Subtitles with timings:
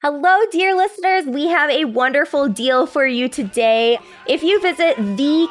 [0.00, 1.24] Hello, dear listeners.
[1.26, 3.98] We have a wonderful deal for you today.
[4.28, 5.50] If you visit thecapco.com,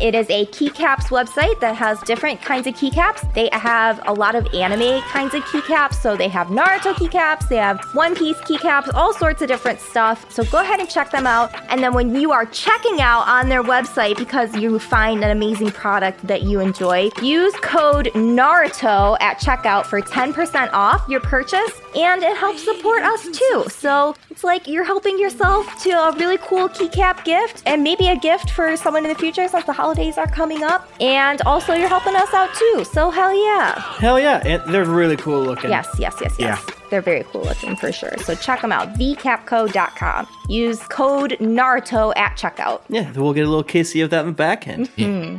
[0.00, 3.30] it is a keycaps website that has different kinds of keycaps.
[3.34, 5.96] They have a lot of anime kinds of keycaps.
[5.96, 10.24] So they have Naruto keycaps, they have One Piece keycaps, all sorts of different stuff.
[10.32, 11.54] So go ahead and check them out.
[11.68, 15.72] And then when you are checking out on their website because you find an amazing
[15.72, 21.82] product that you enjoy, use code Naruto at checkout for 10% off your purchase.
[21.96, 23.64] And it helps support us too.
[23.68, 28.16] So it's like you're helping yourself to a really cool keycap gift and maybe a
[28.16, 30.88] gift for someone in the future since the holidays are coming up.
[31.00, 32.84] And also you're helping us out too.
[32.84, 33.80] So hell yeah.
[33.98, 35.70] Hell yeah, and they're really cool looking.
[35.70, 36.64] Yes, yes, yes, yes.
[36.90, 38.16] They're very cool looking for sure.
[38.18, 38.94] So check them out.
[38.94, 40.28] Thecapco.com.
[40.48, 42.82] Use code Naruto at checkout.
[42.88, 44.88] Yeah, we'll get a little kissy of that in the back end.
[44.88, 45.36] Hmm.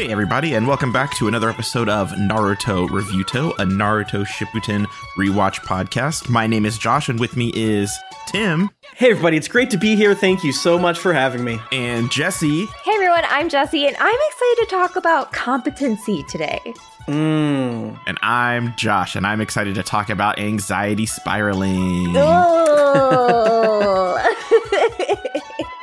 [0.00, 4.86] Hey everybody, and welcome back to another episode of Naruto Reviewto, a Naruto Shippuden
[5.18, 6.30] rewatch podcast.
[6.30, 7.94] My name is Josh, and with me is
[8.26, 10.14] Tim Hey everybody, it's great to be here.
[10.14, 11.60] Thank you so much for having me.
[11.70, 12.64] and Jessy.
[12.82, 16.60] Hey everyone, I'm Jessy, and I'm excited to talk about competency today.
[17.06, 18.00] Mmm.
[18.06, 22.14] And I'm Josh, and I'm excited to talk about anxiety spiraling.
[22.16, 23.56] Oh.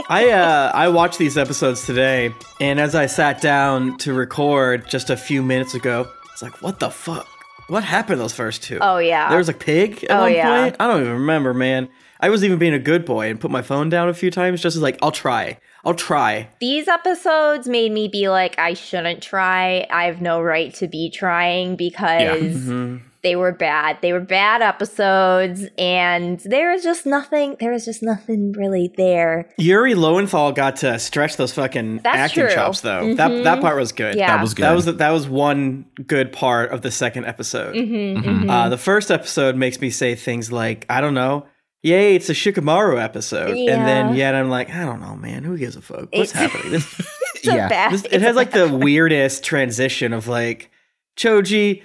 [0.10, 5.10] I uh I watched these episodes today, and as I sat down to record just
[5.10, 7.28] a few minutes ago, it's like, what the fuck?
[7.68, 8.78] What happened those first two?
[8.80, 9.28] Oh, yeah.
[9.28, 10.62] There was a pig at Oh, one yeah.
[10.64, 10.76] point?
[10.80, 11.90] I don't even remember, man.
[12.22, 14.62] I was even being a good boy and put my phone down a few times
[14.62, 15.60] just as like, I'll try.
[15.84, 16.48] I'll try.
[16.62, 19.86] These episodes made me be like, I shouldn't try.
[19.92, 22.98] I have no right to be trying because Mm-hmm.
[23.24, 23.98] They were bad.
[24.02, 27.56] They were bad episodes, and there was just nothing.
[27.60, 29.50] There was just nothing really there.
[29.58, 32.54] Yuri Lowenthal got to stretch those fucking That's acting true.
[32.54, 33.14] chops though.
[33.16, 34.16] That that part was good.
[34.16, 34.28] Yeah.
[34.36, 34.64] That was good.
[34.64, 37.76] That was that was one good part of the second episode.
[37.76, 41.46] Mm-hmm, Uh, the first episode makes me say things like, I don't know,
[41.84, 45.58] yay, it's a Shikamaru episode, and then yet I'm like, I don't know, man, who
[45.58, 46.10] gives a fuck?
[46.14, 46.72] What's It's- happening?
[46.72, 47.02] This,
[47.36, 47.68] It's a Yeah.
[47.70, 47.92] bad.
[47.94, 50.70] this- it's it has like bad- the weirdest transition of like,
[51.18, 51.82] Choji,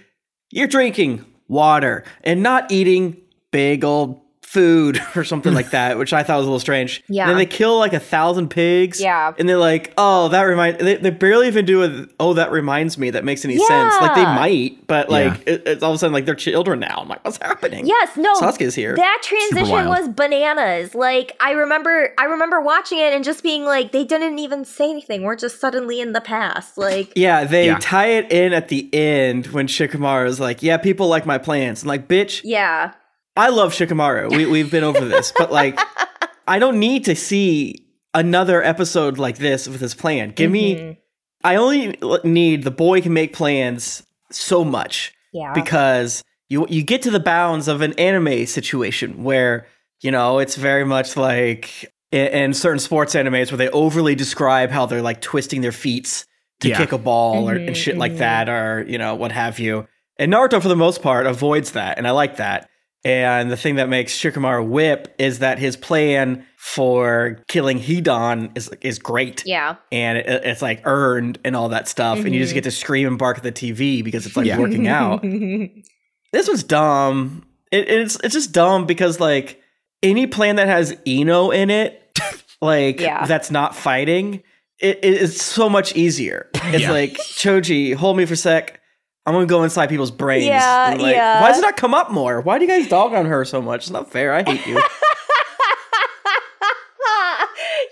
[0.52, 3.16] you're drinking water and not eating
[3.50, 4.22] big old
[4.52, 7.02] food or something like that, which I thought was a little strange.
[7.08, 7.22] Yeah.
[7.22, 9.00] And then they kill like a thousand pigs.
[9.00, 9.32] Yeah.
[9.38, 10.78] And they're like, oh, that remind.
[10.78, 12.06] They, they barely even do a.
[12.20, 13.10] Oh, that reminds me.
[13.10, 13.94] That makes any sense.
[14.00, 15.54] Like they might, but like Yeah.
[15.54, 16.98] it, it's all of a sudden like they're children now.
[16.98, 17.86] I'm like, what's happening?
[17.86, 18.34] Yes, no.
[18.34, 18.94] Sasuke's here.
[18.96, 20.94] That transition was bananas.
[20.94, 24.90] Like I remember I remember watching it and just being like they didn't even say
[24.90, 25.22] anything.
[25.22, 26.76] We're just suddenly in the past.
[26.76, 27.78] Like Yeah, they Yeah.
[27.80, 31.82] tie it in at the end when Shikamaru is like, "Yeah, people like my plans."
[31.82, 32.92] And like, bitch, yeah.
[33.37, 34.34] I love Shikamaru.
[34.37, 35.78] We we've been over this, but like,
[36.47, 40.31] I don't need to see another episode like this with his plan.
[40.31, 40.88] Give Mm-hmm.
[40.88, 40.98] me.
[41.44, 45.53] I only need the boy can make plans so much Yeah.
[45.54, 49.66] because you you get to the bounds of an anime situation where
[50.03, 54.70] you know it's very much like in, in certain sports animes where they overly describe
[54.70, 56.25] how they're like twisting their feet
[56.60, 56.76] to Yeah.
[56.76, 58.19] kick a ball or Mhm, and shit like mhm.
[58.19, 59.88] that or you know what have you.
[60.19, 62.69] And Naruto for the most part avoids that, and I like that.
[63.04, 68.68] And the thing that makes Shikamaru whip is that his plan for killing Hidan is
[68.80, 69.74] is great yeah.
[69.90, 72.54] and it, it's like earned and all that stuff, and you just Mhm.
[72.54, 74.58] get to scream and bark at the TV because it's like Yeah.
[74.58, 75.24] working out.
[76.32, 77.44] This was dumb.
[77.70, 79.60] It, it's it's just dumb because like
[80.02, 82.19] any plan that has Ino in it,
[82.62, 83.26] like Yeah.
[83.26, 84.42] that's not fighting,
[84.80, 86.48] it, it is so much easier.
[86.54, 86.90] It's Yeah.
[86.92, 88.80] like Choji, hold me for a sec.
[89.25, 90.47] I'm gonna go inside people's brains.
[90.47, 91.41] Yeah, And, like, yeah.
[91.41, 92.41] Why does it not come up more?
[92.41, 93.83] Why do you guys dog on her so much?
[93.83, 94.33] It's not fair.
[94.34, 94.83] I hate you.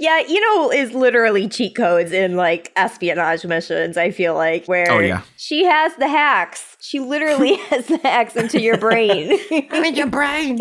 [0.00, 4.90] yeah, you know, is literally cheat codes in like espionage missions, I feel like, where
[4.90, 5.22] Oh, yeah.
[5.36, 6.76] she has the hacks.
[6.80, 9.38] She literally has the hacks into your brain.
[9.70, 10.58] I'm in your brain.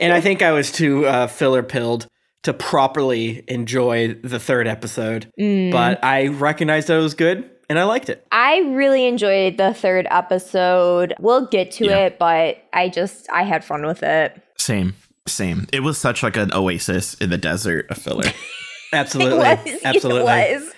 [0.00, 2.06] and I think I was too uh, filler pilled
[2.42, 5.32] to properly enjoy the third episode.
[5.40, 5.72] Mm.
[5.72, 8.26] But I recognized that it was good and I liked it.
[8.32, 11.14] I really enjoyed the third episode.
[11.18, 12.06] We'll get to Yeah.
[12.06, 14.40] it, but I just I had fun with it.
[14.58, 14.94] Same,
[15.26, 15.66] same.
[15.72, 18.24] It was such like an oasis in the desert a filler.
[18.94, 19.46] Absolutely.
[19.46, 19.80] It was.
[19.84, 20.32] Absolutely.
[20.32, 20.72] It was.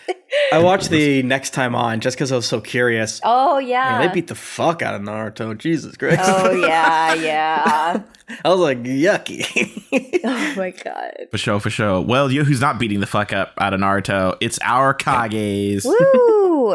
[0.53, 3.21] I watched the next time on just because I was so curious.
[3.25, 4.07] Oh Man, yeah.
[4.07, 5.57] they beat the fuck out of Naruto.
[5.57, 6.21] Jesus Christ.
[6.25, 8.03] oh yeah, yeah.
[8.45, 9.73] I was like, yucky.
[10.29, 11.29] Oh my god.
[11.31, 12.01] for sure, for sure.
[12.01, 14.37] Well, you know who's not beating the fuck up out of Naruto?
[14.41, 15.85] It's our Kages.
[15.85, 16.75] Woo!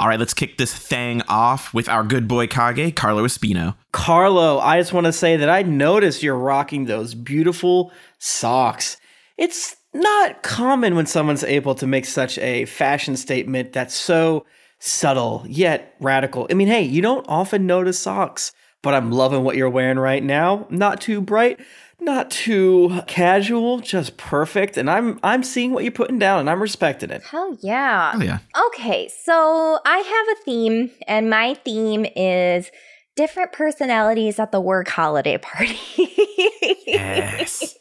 [0.00, 3.76] All right, let's kick this thing off with our good boy Kage, Carlo Espino.
[3.92, 8.96] Carlo, I just want to say that I noticed you're rocking those beautiful socks.
[9.36, 14.44] It's not common when someone's able to make such a fashion statement that's so
[14.78, 16.46] subtle yet radical.
[16.50, 18.52] I mean, hey, you don't often notice socks,
[18.82, 20.66] but I'm loving what you're wearing right now.
[20.70, 21.58] Not too bright,
[22.00, 24.76] not too casual, just perfect.
[24.76, 27.22] And I'm I'm seeing what you're putting down and I'm respecting it.
[27.22, 28.12] Hell yeah.
[28.14, 28.38] Oh yeah.
[28.68, 32.70] Okay, so I have a theme, and my theme is
[33.16, 35.78] different personalities at the work holiday party.
[36.86, 37.74] Yes.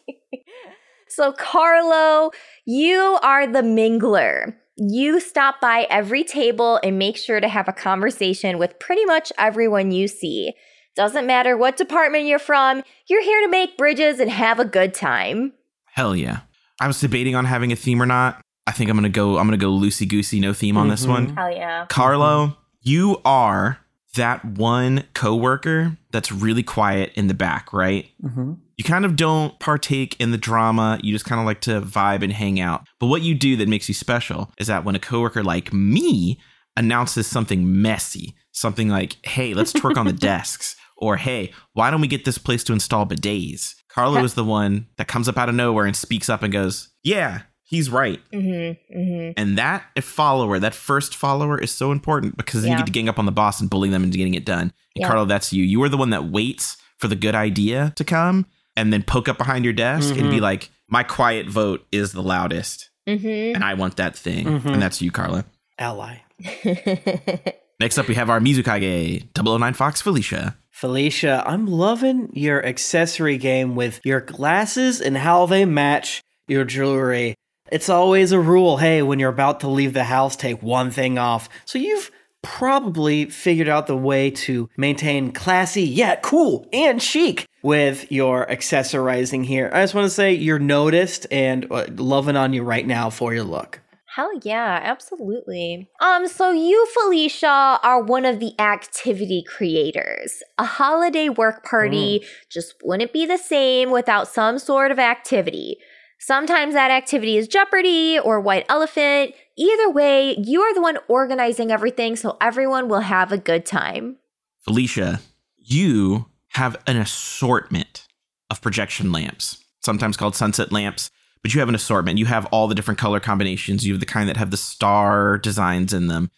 [1.17, 2.29] So, Carlo,
[2.65, 4.53] you are the mingler.
[4.75, 9.33] You stop by every table and make sure to have a conversation with pretty much
[9.39, 10.53] everyone you see.
[10.95, 14.93] Doesn't matter what department you're from, you're here to make bridges and have a good
[14.93, 15.53] time.
[15.85, 16.41] Hell yeah.
[16.79, 18.39] I was debating on having a theme or not.
[18.67, 19.39] I think I'm gonna go.
[19.39, 21.09] I'm gonna go loosey goosey, no theme on this Mhm.
[21.09, 21.35] one.
[21.35, 21.87] Hell yeah.
[21.89, 23.79] Carlo, you are
[24.13, 28.05] that one coworker that's really quiet in the back, right?
[28.23, 28.53] Mm-hmm.
[28.77, 30.99] You kind of don't partake in the drama.
[31.01, 32.85] You just kind of like to vibe and hang out.
[32.99, 36.39] But what you do that makes you special is that when a coworker like me
[36.75, 42.01] announces something messy, something like, hey, let's twerk on the desks, or hey, why don't
[42.01, 43.73] we get this place to install bidets?
[43.89, 46.89] Carlo is the one that comes up out of nowhere and speaks up and goes,
[47.03, 48.19] yeah, he's right.
[48.31, 48.95] Mm-hmm.
[48.99, 49.31] Mm-hmm.
[49.37, 52.77] And that follower, that first follower, is so important because then Yeah.
[52.77, 54.61] you get to gang up on the boss and bully them into getting it done.
[54.95, 55.07] And Yeah.
[55.07, 55.63] Carlo, that's you.
[55.63, 58.45] You are the one that waits for the good idea to come
[58.77, 62.21] and then poke up behind your desk and be like, my quiet vote is the
[62.21, 62.89] loudest.
[63.07, 63.55] Mm-hmm.
[63.55, 64.45] And I want that thing.
[64.45, 64.73] Mhm.
[64.73, 65.43] And that's you, Carla.
[65.79, 66.19] Ally.
[67.79, 70.57] Next up, we have our Mizukage 009 Fox Felicia.
[70.69, 77.35] Felicia, I'm loving your accessory game with your glasses and how they match your jewelry.
[77.71, 81.17] It's always a rule hey, when you're about to leave the house, take one thing
[81.17, 81.49] off.
[81.65, 82.11] So you've
[82.47, 89.45] probably figured out the way to maintain classy yet cool and chic with your accessorizing
[89.45, 89.69] here.
[89.73, 93.33] I just want to say you're noticed and uh, loving on you right now for
[93.33, 93.81] your look.
[94.15, 95.89] Hell yeah, absolutely.
[95.99, 100.41] Um, so you, Felicia, are one of the activity creators.
[100.57, 105.77] A holiday work party just wouldn't be the same without some sort of activity.
[106.17, 109.35] Sometimes that activity is Jeopardy or White Elephant.
[109.57, 114.17] Either way, you are the one organizing everything so everyone will have a good time.
[114.61, 115.19] Felicia,
[115.57, 118.07] you have an assortment
[118.49, 121.09] of projection lamps, sometimes called sunset lamps,
[121.41, 122.17] but you have an assortment.
[122.19, 123.85] You have all the different color combinations.
[123.85, 126.29] You have the kind that have the star designs in them.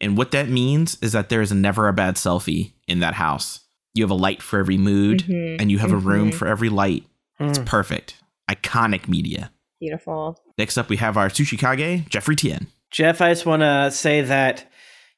[0.00, 3.60] And what that means is that there is never a bad selfie in that house.
[3.94, 6.34] You have a light for every mood, Mhm, and you have a room mhm.
[6.34, 7.04] for every light.
[7.40, 7.66] It's Mm.
[7.66, 8.14] perfect.
[8.48, 9.50] Iconic media.
[9.80, 10.40] Beautiful.
[10.56, 12.66] Next up, we have our sushi kage, Jeffrey Tien.
[12.90, 14.64] Jeff, I just want to say that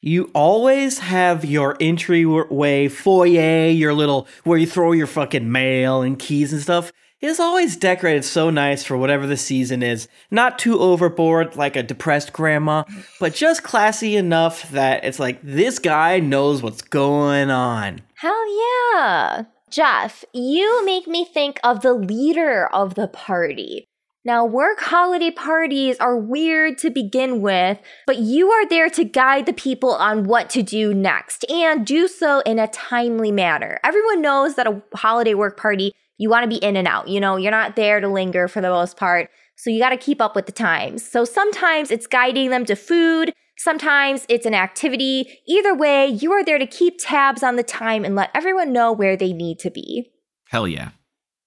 [0.00, 6.18] you always have your entryway foyer, your little where you throw your fucking mail and
[6.18, 6.92] keys and stuff.
[7.20, 10.08] Is always decorated so nice for whatever the season is.
[10.30, 12.84] Not too overboard like a depressed grandma,
[13.20, 18.00] but just classy enough that it's like this guy knows what's going on.
[18.14, 19.42] Hell yeah.
[19.68, 23.89] Jeff, you make me think of the leader of the party.
[24.22, 29.46] Now, work holiday parties are weird to begin with, but you are there to guide
[29.46, 33.80] the people on what to do next and do so in a timely manner.
[33.82, 37.08] Everyone knows that a holiday work party, you want to be in and out.
[37.08, 39.30] You know, you're not there to linger for the most part.
[39.56, 41.02] So you got to keep up with the times.
[41.02, 45.40] So sometimes it's guiding them to food, sometimes it's an activity.
[45.48, 48.92] Either way, you are there to keep tabs on the time and let everyone know
[48.92, 50.10] where they need to be.
[50.50, 50.90] Hell yeah.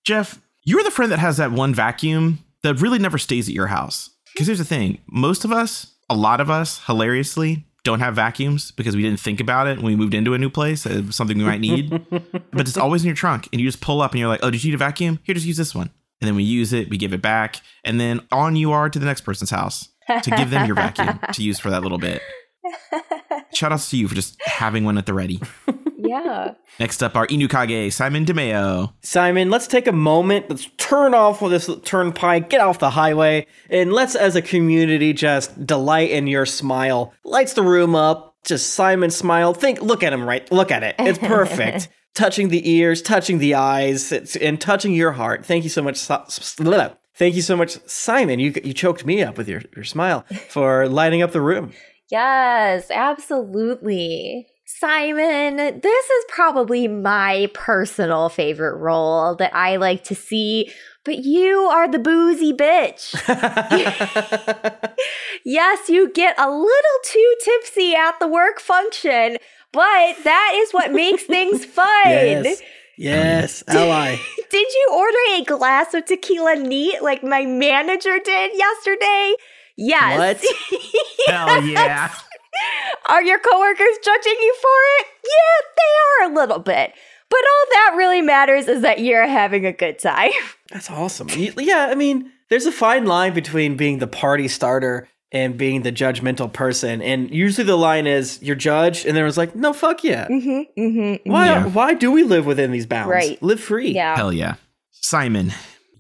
[0.04, 3.68] Jeff, you're the friend that has that one vacuum that really never stays at your
[3.68, 4.10] house.
[4.34, 8.72] Because here's the thing most of us, a lot of us, hilariously, don't have vacuums
[8.72, 10.86] because we didn't think about it when we moved into a new place.
[10.86, 11.90] It was something we might need.
[12.10, 13.50] but it's always in your trunk.
[13.52, 15.20] And you just pull up and you're like, oh, did you need a vacuum?
[15.24, 15.90] Here, just use this one.
[16.22, 17.58] And then we use it, we give it back.
[17.84, 19.90] And then on you are to the next person's house
[20.22, 22.22] to give them your vacuum to use for that little bit.
[23.54, 25.42] Shout outs to you for just having one at the ready.
[26.14, 26.54] Yeah.
[26.80, 28.94] Next up, our Inukage, Simon DeMeo.
[29.02, 30.50] Simon, let's take a moment.
[30.50, 35.14] Let's turn off with this turnpike, get off the highway, and let's, as a community,
[35.14, 37.14] just delight in your smile.
[37.24, 38.36] Lights the room up.
[38.46, 39.54] Just Simon smile.
[39.54, 40.52] Think, look at him, right?
[40.52, 40.96] Look at it.
[41.00, 41.88] It's perfect.
[42.14, 45.46] touching the ears, touching the eyes, it's, and touching your heart.
[45.46, 45.96] Thank you so much.
[45.96, 46.90] Si- s- blah.
[47.16, 48.40] Thank you so much, Simon.
[48.40, 51.72] You you choked me up with your, your smile for lighting up the room.
[52.10, 54.48] Yes, absolutely.
[54.84, 60.74] Simon, this is probably my personal favorite role that I like to see,
[61.06, 63.16] but you are the boozy bitch.
[65.46, 69.38] yes, you get a little too tipsy at the work function,
[69.72, 71.88] but that is what makes things fun.
[72.04, 72.62] yes.
[72.98, 74.18] Yes, ally.
[74.52, 79.34] Did you order a glass of tequila neat like my manager did yesterday?
[79.78, 80.46] Yes.
[81.28, 82.14] Hell yeah.
[83.10, 84.68] Are your coworkers judging you for
[85.00, 85.08] it?
[85.24, 86.94] Yeah, they are a little bit.
[87.30, 90.32] But all that really matters is that you're having a good time.
[90.72, 91.28] That's awesome.
[91.32, 95.92] Yeah, I mean, there's a fine line between being the party starter and being the
[95.92, 97.02] judgmental person.
[97.02, 100.28] And usually the line is you're judged, and then it's like, no, fuck yeah.
[100.28, 101.32] Mm-hmm, mm-hmm.
[101.32, 101.66] Why, Yeah.
[101.66, 103.10] why do we live within these bounds?
[103.10, 103.42] Right.
[103.42, 103.92] Live free.
[103.94, 104.16] Yeah.
[104.16, 104.56] Hell yeah.
[104.92, 105.52] Simon,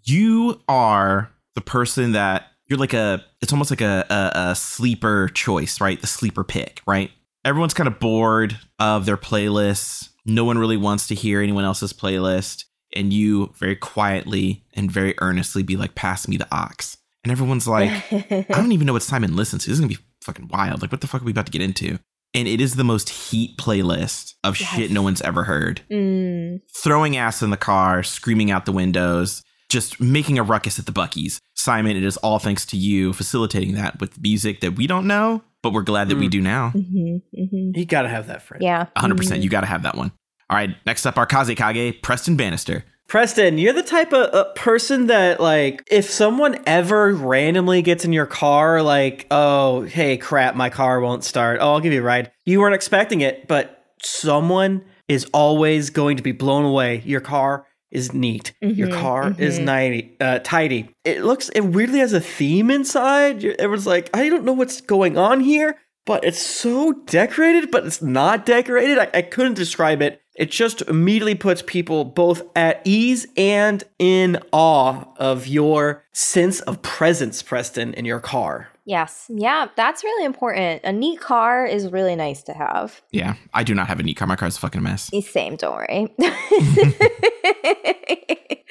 [0.04, 5.30] you are the person that you're like a, it's almost like a, a, a sleeper
[5.30, 6.02] choice, right?
[6.02, 7.12] The sleeper pick, right?
[7.46, 10.10] Everyone's kind of bored of their playlists.
[10.26, 12.64] No one really wants to hear anyone else's playlist.
[12.96, 16.98] And you very quietly and very earnestly be like, pass me the ox.
[17.24, 19.70] And everyone's like, I don't even know what Simon listens to.
[19.70, 20.82] This is gonna be fucking wild.
[20.82, 22.00] Like, what the fuck are we about to get into?
[22.34, 24.70] And it is the most heat playlist of Yes.
[24.76, 25.82] shit no one's ever heard.
[25.92, 26.62] Mm.
[26.76, 30.92] Throwing ass in the car, screaming out the windows, just making a ruckus at the
[30.94, 31.42] Buc-ee's.
[31.56, 35.42] Simon, it is all thanks to you facilitating that with music that we don't know,
[35.64, 36.32] but we're glad that we Mm.
[36.32, 36.72] do now.
[36.76, 37.78] Mm-hmm, mm-hmm.
[37.80, 38.64] You gotta have that friend.
[38.64, 38.86] Yeah.
[38.96, 39.40] 100%.
[39.40, 39.44] Mhm.
[39.44, 40.12] You got to have that one.
[40.50, 40.70] All right.
[40.86, 42.84] Next up, our Kazekage, Preston Bannister.
[43.08, 48.14] Preston, you're the type of uh, person that, like, if someone ever randomly gets in
[48.14, 51.60] your car, like, oh, hey, crap, my car won't start.
[51.62, 52.32] Oh, I'll give you a ride.
[52.46, 57.02] You weren't expecting it, but someone is always going to be blown away.
[57.06, 58.54] Your car is neat.
[58.60, 59.64] Your Mhm, car is mhm.
[59.64, 60.90] nighty, uh, tidy.
[61.06, 63.46] It looks, it weirdly has a theme inside.
[63.46, 68.02] Everyone's like, I don't know what's going on here, but it's so decorated, but it's
[68.02, 68.98] not decorated.
[68.98, 70.20] I, I couldn't describe it.
[70.36, 76.82] It just immediately puts people both at ease and in awe of your sense of
[76.82, 78.70] presence, Preston, in your car.
[78.86, 79.28] Yes.
[79.30, 80.82] Yeah, that's really important.
[80.84, 83.02] A neat car is really nice to have.
[83.12, 83.36] Yeah.
[83.54, 84.28] I do not have a neat car.
[84.28, 85.10] My car's a fucking mess.
[85.14, 86.14] Eh, same, don't worry.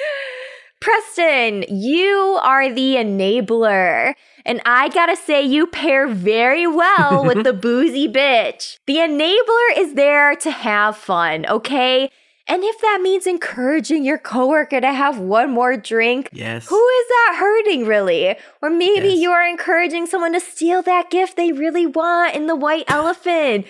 [0.81, 4.15] Preston, you are the enabler.
[4.45, 8.79] And I gotta say, you pair very well with the boozy bitch.
[8.87, 12.11] The enabler is there to have fun, okay?
[12.53, 16.67] And if that means encouraging your coworker to have one more drink, Yes.
[16.69, 18.37] who is that hurting really?
[18.61, 19.21] Or maybe Yes.
[19.21, 23.65] you are encouraging someone to steal that gift they really want in the white elephant.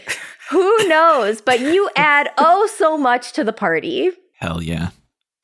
[0.51, 1.41] Who knows?
[1.41, 4.11] But you add oh so much to the party.
[4.41, 4.89] Hell yeah.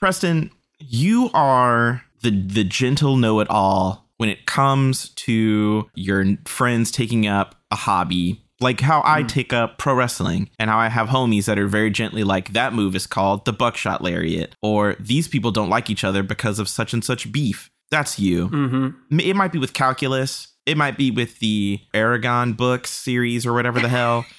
[0.00, 7.54] Preston, you are the the gentle know-it-all when it comes to your friends taking up
[7.71, 8.42] a hobby.
[8.60, 11.90] Like how I take up pro wrestling and how I have homies that are very
[11.90, 16.02] gently like that move is called the buckshot lariat or these people don't like each
[16.02, 17.70] other because of such and such beef.
[17.90, 18.48] That's you.
[18.48, 19.20] Mm-hmm.
[19.20, 20.48] It might be with calculus.
[20.66, 24.26] It might be with the Eragon books series or whatever the hell.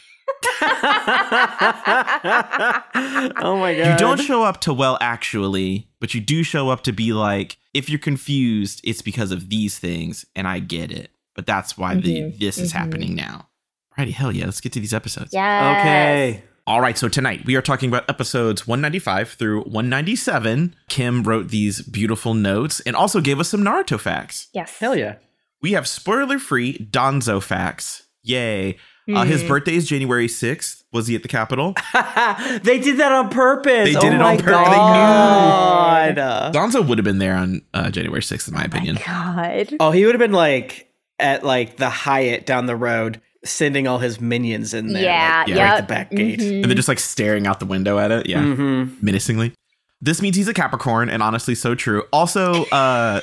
[3.42, 3.92] oh my god.
[3.92, 7.58] You don't show up to well actually, but you do show up to be like,
[7.74, 11.12] if you're confused, it's because of these things, and I get it.
[11.36, 12.76] But that's why the Mhm, this is mhm.
[12.76, 13.49] happening now.
[14.00, 15.34] Righty, hell yeah, let's get to these episodes.
[15.34, 15.80] Yes.
[15.82, 16.44] Okay.
[16.66, 20.74] All right, so tonight we are talking about episodes 195 through 197.
[20.90, 24.48] Kym wrote these beautiful notes and also gave us some Naruto facts.
[24.54, 24.78] Yes.
[24.80, 25.16] Hell yeah.
[25.62, 28.04] We have spoiler free Danzo facts.
[28.24, 28.78] Yay.
[29.14, 29.48] Uh, his Mhm.
[29.50, 30.84] birthday is January 6th.
[30.94, 31.74] Was he at the Capitol?
[32.64, 33.84] they did that on purpose.
[33.94, 34.70] They did oh it on purpose.
[34.70, 36.58] They knew.
[36.58, 38.98] Danzo would have been there on uh, January 6th, in my opinion.
[39.06, 39.74] God.
[39.82, 40.86] oh, he would have been like
[41.20, 45.04] at like the Hyatt down the road, sending all his minions in there.
[45.04, 45.40] Yeah.
[45.40, 45.56] like, yeah.
[45.56, 45.70] Yep.
[45.72, 46.40] right the back gate.
[46.40, 46.56] Mhm.
[46.62, 48.28] and they're just like staring out the window at it.
[48.28, 48.42] Yeah.
[48.44, 48.96] Mm-hmm.
[49.06, 49.54] Menacingly.
[50.02, 52.04] This means he's a Capricorn, and honestly, so true.
[52.14, 53.22] Also, uh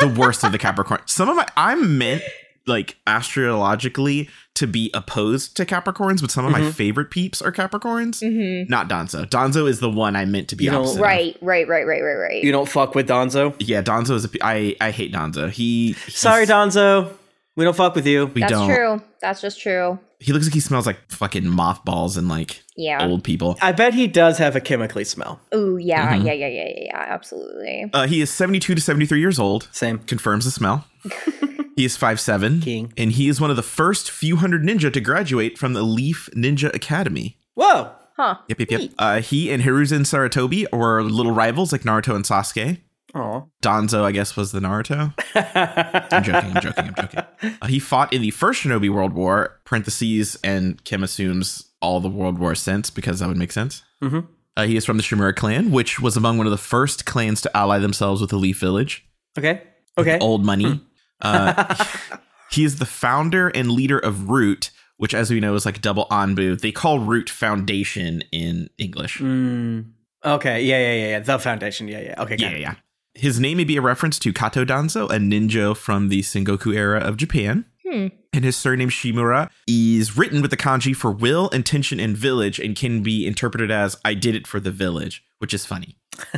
[0.00, 1.00] the worst of the Capricorn.
[1.06, 2.22] Some of my I'm meant
[2.66, 6.72] like astrologically to be opposed to Capricorns, but some of my Mhm.
[6.74, 8.22] favorite peeps are Capricorns.
[8.22, 8.68] Mhm.
[8.68, 9.24] Not Danzo.
[9.28, 10.96] Danzo is the one I meant to be You know, opposite.
[10.96, 11.00] of.
[11.02, 12.42] Right, right, right, right, right, right.
[12.44, 13.54] You don't fuck with Danzo.
[13.58, 14.28] Yeah, Danzo is a.
[14.28, 15.50] pe- I I hate Danzo.
[15.50, 15.94] He.
[16.08, 17.08] Sorry, Danzo.
[17.56, 18.26] We don't fuck with you.
[18.26, 18.68] We That's don't.
[18.68, 19.02] That's true.
[19.20, 19.98] That's just true.
[20.20, 23.04] He looks like he smells like fucking mothballs and like Yeah.
[23.06, 23.56] old people.
[23.60, 25.40] I bet he does have a chemically smell.
[25.54, 26.26] Ooh, yeah, Mhm.
[26.26, 27.90] yeah, yeah, yeah, yeah, yeah, absolutely.
[27.92, 29.68] Uh, he is 72 to 73 years old.
[29.72, 29.98] Same.
[29.98, 30.86] Confirms the smell.
[31.76, 32.60] he is 5'7.
[32.62, 32.92] King.
[32.96, 36.28] And he is one of the first few hundred ninja to graduate from the Leaf
[36.34, 37.38] Ninja Academy.
[37.54, 37.92] Whoa.
[38.16, 38.36] Huh.
[38.48, 38.90] Yep, yep, yep.
[38.98, 42.78] Uh, he and Hiruzen Sarutobi were little rivals like Naruto and Sasuke.
[43.14, 43.42] Aw.
[43.62, 45.12] Danzo, I guess, was the Naruto.
[46.12, 47.56] I'm joking, I'm joking, I'm joking.
[47.60, 52.08] Uh, he fought in the first Shinobi World War, parentheses, and Kym assumes all the
[52.08, 53.82] World War since because that would make sense.
[54.02, 54.26] Mhm.
[54.56, 57.40] Uh, he is from the Shimura clan, which was among one of the first clans
[57.42, 59.04] to ally themselves with the Leaf Village.
[59.38, 59.62] Okay.
[59.96, 60.18] Okay.
[60.18, 60.80] Old money.
[61.20, 61.74] Uh,
[62.50, 66.06] he is the founder and leader of Root, which, as we know, is like double
[66.10, 66.60] Anbu.
[66.60, 69.18] They call Root Foundation in English.
[69.18, 69.92] Mm.
[70.24, 71.18] Okay, yeah, yeah, yeah, yeah.
[71.20, 72.22] The Foundation, yeah, yeah.
[72.22, 72.74] Okay, got Yeah, yeah.
[73.20, 77.00] His name may be a reference to Kato Danzo, a ninja from the Sengoku era
[77.00, 77.66] of Japan.
[77.86, 78.06] Hmm.
[78.32, 82.74] And his surname Shimura is written with the kanji for will, intention, and village, and
[82.74, 85.96] can be interpreted as I did it for the village, which is funny.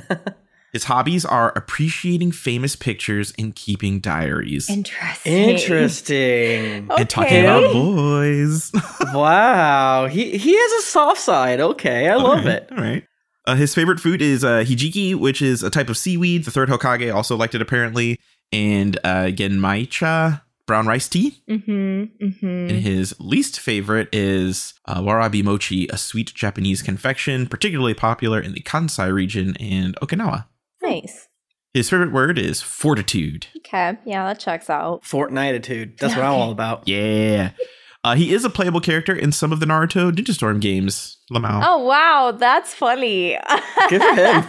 [0.72, 4.68] his hobbies are appreciating famous pictures and keeping diaries.
[4.68, 5.50] Interesting.
[5.50, 6.90] Interesting.
[6.90, 6.94] Okay.
[7.00, 8.72] And talking about boys.
[9.14, 11.60] wow, he he has a soft side.
[11.60, 12.68] Okay, I love Okay, it.
[12.72, 13.04] All right.
[13.46, 16.44] Uh, his favorite food is uh, hijiki, which is a type of seaweed.
[16.44, 18.18] The third Hokage also liked it apparently,
[18.52, 21.42] and uh, genmaicha, brown rice tea.
[21.48, 22.24] Mm-hmm.
[22.24, 22.46] Mm-hmm.
[22.46, 28.52] And his least favorite is uh, warabi mochi, a sweet Japanese confection, particularly popular in
[28.52, 30.46] the Kansai region and Okinawa.
[30.82, 31.28] Nice.
[31.74, 33.46] His favorite word is fortitude.
[33.58, 33.96] Okay.
[34.04, 35.02] Yeah, that checks out.
[35.02, 35.98] Fortnititude.
[35.98, 36.86] That's what I'm all about.
[36.86, 37.52] Yeah.
[38.04, 41.18] Uh, he is a playable character in some of the Naruto Ninja Storm games.
[41.30, 41.62] Lamau.
[41.64, 43.38] Oh wow, that's funny.
[43.88, 44.44] Good for him.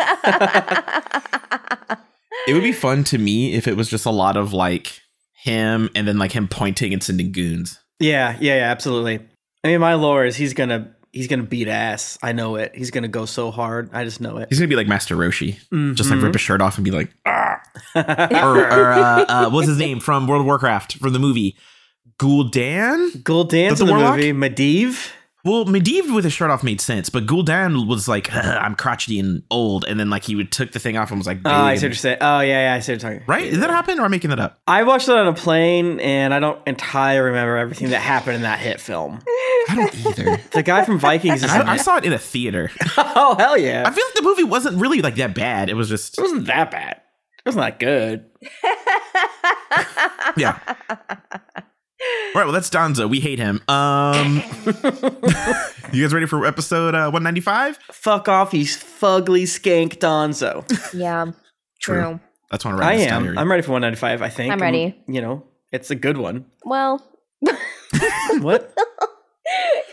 [2.47, 5.01] It would be fun to me if it was just a lot of like
[5.33, 7.79] him and then like him pointing and sending goons.
[7.99, 9.19] Yeah, yeah, yeah, absolutely.
[9.63, 12.17] I mean, my lore is he's gonna he's gonna beat ass.
[12.21, 12.75] I know it.
[12.75, 13.91] He's gonna go so hard.
[13.93, 14.49] I just know it.
[14.49, 15.57] He's gonna be like Master Roshi,
[15.95, 17.61] just like rip his shirt off and be like, ah.
[17.95, 21.55] or, or uh, uh, what's his name from World of Warcraft from the movie?
[22.19, 23.23] Gul'dan?
[23.23, 24.31] Gul'dan's the in the movie.
[24.33, 25.11] Medivh.
[25.45, 29.43] Well, Medivh with his shirt off made sense, but Gul'dan was like, I'm crotchety and
[29.51, 31.75] old, and then like he would took the thing off and was like, Oh, I
[31.75, 32.17] see what you're saying.
[32.21, 33.27] Oh, yeah, yeah, I see what you're talking.
[33.27, 33.51] right?
[33.51, 34.57] Did that happen, or am I making that up?
[34.67, 38.43] I watched it on a plane, and I don't entirely remember everything that happened in
[38.43, 39.19] that hit film.
[39.69, 40.37] I don't either.
[40.53, 42.69] The guy from Vikings is I, I saw it in a theater.
[42.97, 43.83] Oh hell yeah!
[43.85, 45.69] I feel like the movie wasn't really like that bad.
[45.69, 46.97] It was just It wasn't that bad.
[47.45, 48.25] It wasn't that good.
[50.37, 50.59] yeah.
[52.35, 53.07] All right, well that's Danzo.
[53.09, 53.61] We hate him.
[53.67, 54.37] Um,
[55.93, 57.77] you guys ready for episode uh, 195?
[57.91, 60.63] Fuck off, he's fugly skank Danzo.
[60.93, 61.31] yeah.
[61.79, 62.19] True.
[62.49, 62.81] That's one.
[62.81, 63.37] I am.
[63.37, 64.21] I'm ready for 195.
[64.21, 64.95] I think I'm ready.
[65.07, 66.45] you know, it's a good one.
[66.63, 67.05] Well,
[68.39, 68.73] What?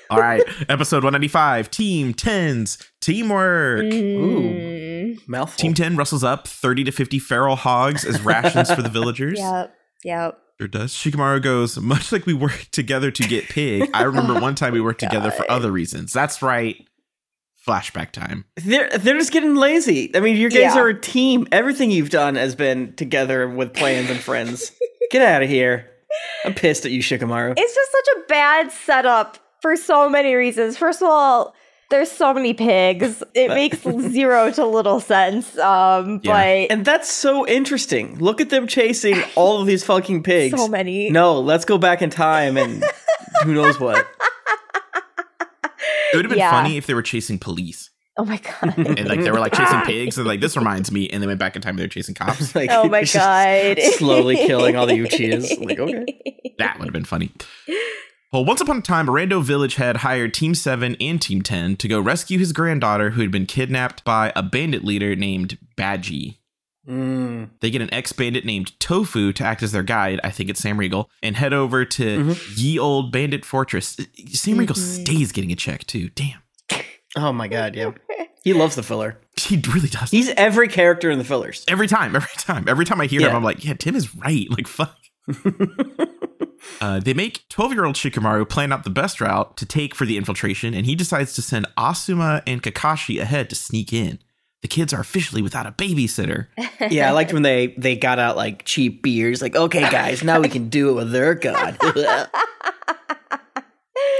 [0.08, 1.70] All right, episode 195.
[1.70, 3.82] Team 10's teamwork.
[3.84, 5.56] mm, Mouthful.
[5.60, 9.38] Team 10 rustles up 30 to 50 feral hogs as rations for the villagers.
[9.38, 9.74] Yep.
[10.04, 10.38] Yep.
[10.60, 10.92] Sure does.
[10.92, 13.88] Shikamaru goes, much like we worked together to get pig.
[13.94, 16.12] I remember one time we worked oh together for other reasons.
[16.12, 16.86] That's right.
[17.66, 18.44] Flashback time.
[18.56, 20.14] They're they're just getting lazy.
[20.14, 20.78] I mean, you guys Yeah.
[20.78, 21.48] are a team.
[21.50, 24.72] Everything you've done has been together with plans and friends.
[25.10, 25.88] Get out of here.
[26.44, 27.54] I'm pissed at you, Shikamaru.
[27.56, 30.76] It's just such a bad setup for so many reasons.
[30.76, 31.54] First of all,
[31.90, 33.22] there's so many pigs.
[33.34, 35.58] It makes zero to little sense.
[35.58, 36.32] Um, Yeah.
[36.32, 38.18] but And that's so interesting.
[38.18, 40.56] Look at them chasing all of these fucking pigs.
[40.56, 41.10] so many.
[41.10, 42.82] No, let's go back in time and
[43.44, 44.06] who knows what.
[46.12, 46.50] It would have been Yeah.
[46.50, 47.90] funny if they were chasing police.
[48.16, 48.76] Oh my god.
[48.76, 51.38] And like they were like chasing pigs and like this reminds me and they went
[51.38, 52.54] back in time they were chasing cops.
[52.54, 53.78] Like, oh my god.
[53.94, 55.64] slowly killing all the Uchihas.
[55.64, 56.04] Like, okay.
[56.58, 57.30] That would have been funny.
[58.32, 61.88] Well, once upon a time, Rando Village had hired Team 7 and Team 10 to
[61.88, 66.38] go rescue his granddaughter who had been kidnapped by a bandit leader named Baji.
[66.88, 67.50] Mm.
[67.60, 70.20] They get an ex bandit named Tofu to act as their guide.
[70.22, 73.98] I think it's Sam Riegel, and head over to Ye Old Bandit Fortress.
[74.28, 75.02] Sam Riegel Mhm.
[75.04, 76.08] stays getting a check too.
[76.10, 76.38] Damn,
[77.16, 77.90] Oh my god, yeah.
[78.44, 79.20] He loves the filler.
[79.36, 80.10] he really does.
[80.10, 81.64] He's every character in the fillers.
[81.68, 84.46] every time, every time, every time I hear him, I'm like, yeah, Tim is right.
[84.50, 84.96] Like, fuck.
[86.80, 90.04] uh, they make 12 year old Shikamaru plan out the best route to take for
[90.06, 94.18] the infiltration, and he decides to send Asuma and Kakashi ahead to sneak in.
[94.62, 96.46] The kids are officially without a babysitter.
[96.90, 99.42] Yeah, I liked when they they got out like cheap beers.
[99.42, 101.78] Like, okay, guys, now we can do it with their god.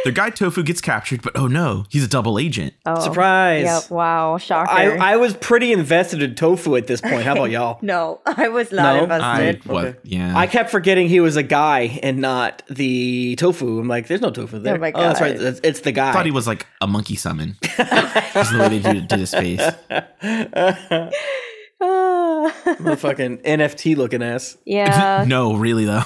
[0.05, 2.73] Their guy Tofu gets captured, but oh no, he's a double agent.
[2.87, 2.99] Oh.
[3.05, 3.65] Surprise!
[3.65, 3.91] Yep.
[3.91, 4.39] Wow.
[4.39, 4.71] Shocker.
[4.71, 7.23] I I was pretty invested in Tofu at this point.
[7.23, 7.79] How about y'all?
[7.83, 9.03] no, I was not No?
[9.03, 9.69] invested.
[9.69, 9.85] I, what?
[9.85, 9.99] Okay.
[10.05, 10.35] Yeah.
[10.39, 13.79] I kept forgetting he was a guy and not the tofu.
[13.79, 14.77] I'm like, there's no tofu there.
[14.77, 15.39] Oh my god, that's right.
[15.39, 16.09] It's, it's the guy.
[16.09, 17.59] I thought he was like a monkey summon.
[17.77, 19.61] That's the way they did, did his face.
[21.83, 22.53] Ah.
[22.79, 24.59] the fucking NFT looking ass.
[24.67, 25.25] yeah.
[25.27, 26.03] no, really though.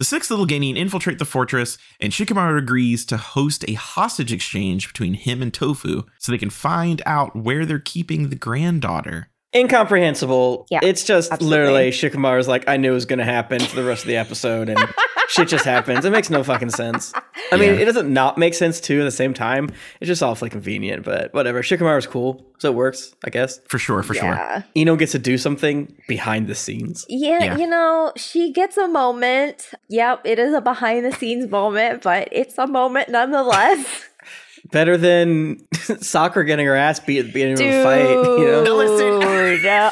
[0.00, 4.88] The six little Genin infiltrate the fortress, and Shikamaru agrees to host a hostage exchange
[4.88, 9.30] between him and Tofu so they can find out where they're keeping the granddaughter.
[9.54, 10.66] Incomprehensible.
[10.68, 11.58] Yeah, It's just absolutely.
[11.58, 14.16] literally Shikamaru's like, I knew it was going to happen for the rest of the
[14.16, 14.78] episode, and
[15.28, 16.04] shit just happens.
[16.04, 17.12] It makes no fucking sense.
[17.52, 19.70] I mean, it doesn't not make sense too at the same time.
[20.00, 21.62] It's just awfully convenient, but whatever.
[21.62, 23.60] Shikamaru's cool, so it works, I guess.
[23.68, 24.64] For sure, for sure.
[24.76, 27.04] Ino gets to do something behind the scenes.
[27.08, 27.42] yeah.
[27.44, 27.56] Yeah.
[27.58, 29.70] You know, she gets a moment.
[29.88, 34.04] Yep, it is a behind the scenes moment, but it's a moment nonetheless.
[34.70, 37.74] Better than Sakura getting her ass beat at the beginning Dude.
[37.74, 38.08] of a fight.
[38.40, 38.64] You know?
[38.64, 39.20] No, listen.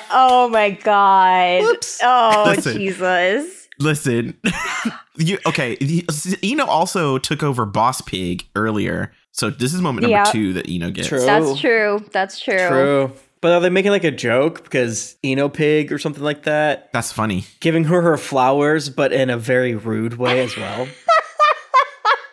[0.10, 1.62] oh my god.
[1.62, 2.00] Whoops.
[2.02, 2.76] Oh Listen.
[2.78, 3.61] Jesus.
[3.82, 4.38] Listen,
[5.16, 5.76] you okay?
[5.76, 6.04] the-
[6.44, 10.24] Ino also took over Boss Pig earlier, so this is moment number Yeah.
[10.24, 11.08] two that Ino gets.
[11.08, 11.20] True.
[11.24, 12.04] That's true.
[12.12, 12.68] That's true.
[12.68, 13.12] True.
[13.40, 16.92] But are they making like a joke because Ino Pig or something like that?
[16.92, 17.44] That's funny.
[17.60, 20.86] Giving her her flowers, but in a very rude way as well.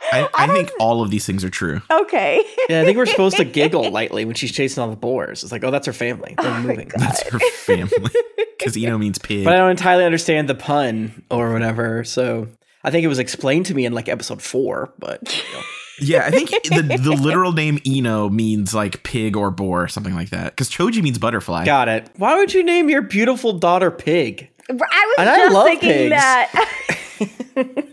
[0.13, 1.81] I, I think all of these things are true.
[1.89, 2.43] Okay.
[2.69, 5.43] Yeah, I think we're supposed to giggle lightly when she's chasing all the boars.
[5.43, 6.35] It's like, oh, that's her family.
[6.41, 6.91] They're oh moving.
[6.95, 8.11] That's her family
[8.57, 9.45] because Ino means pig.
[9.45, 12.03] But I don't entirely understand the pun or whatever.
[12.03, 12.47] So
[12.83, 15.63] I think it was explained to me in like episode four, but you know.
[16.01, 20.29] Yeah, I think the, the literal name Ino means like pig or boar, something like
[20.29, 20.55] that.
[20.55, 21.65] Because Choji means butterfly.
[21.65, 22.09] got it.
[22.15, 24.49] Why would you name your beautiful daughter Pig?
[24.69, 26.11] I was And I just love thinking pigs.
[26.11, 27.85] that.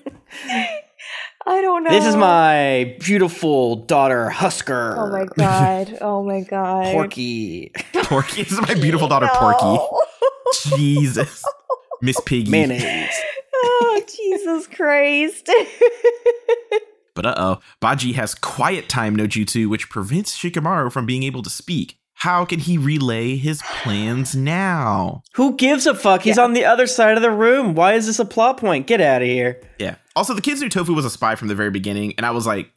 [1.48, 1.90] I don't know.
[1.90, 4.96] This is my beautiful daughter Husker.
[4.98, 5.98] Oh my god.
[6.00, 6.92] Oh my god.
[6.92, 7.72] Porky.
[7.94, 8.42] Porky.
[8.42, 9.38] This is my beautiful daughter No.
[9.38, 10.76] Porky.
[10.76, 11.44] Jesus.
[12.02, 12.50] Miss Piggy.
[12.50, 13.14] Mayonnaise.
[13.54, 15.48] Oh Jesus Christ.
[17.14, 21.42] But uh oh, Baji has quiet time no jutsu, which prevents Shikamaru from being able
[21.42, 21.98] to speak.
[22.20, 25.22] How can he relay his plans now?
[25.35, 26.22] Who gives a fuck?
[26.22, 26.44] He's Yeah.
[26.44, 27.74] on the other side of the room.
[27.74, 28.87] Why is this a plot point?
[28.87, 29.61] Get out of here.
[29.78, 29.96] Yeah.
[30.16, 32.46] Also, the kids knew Tofu was a spy from the very beginning, and I was
[32.46, 32.72] like,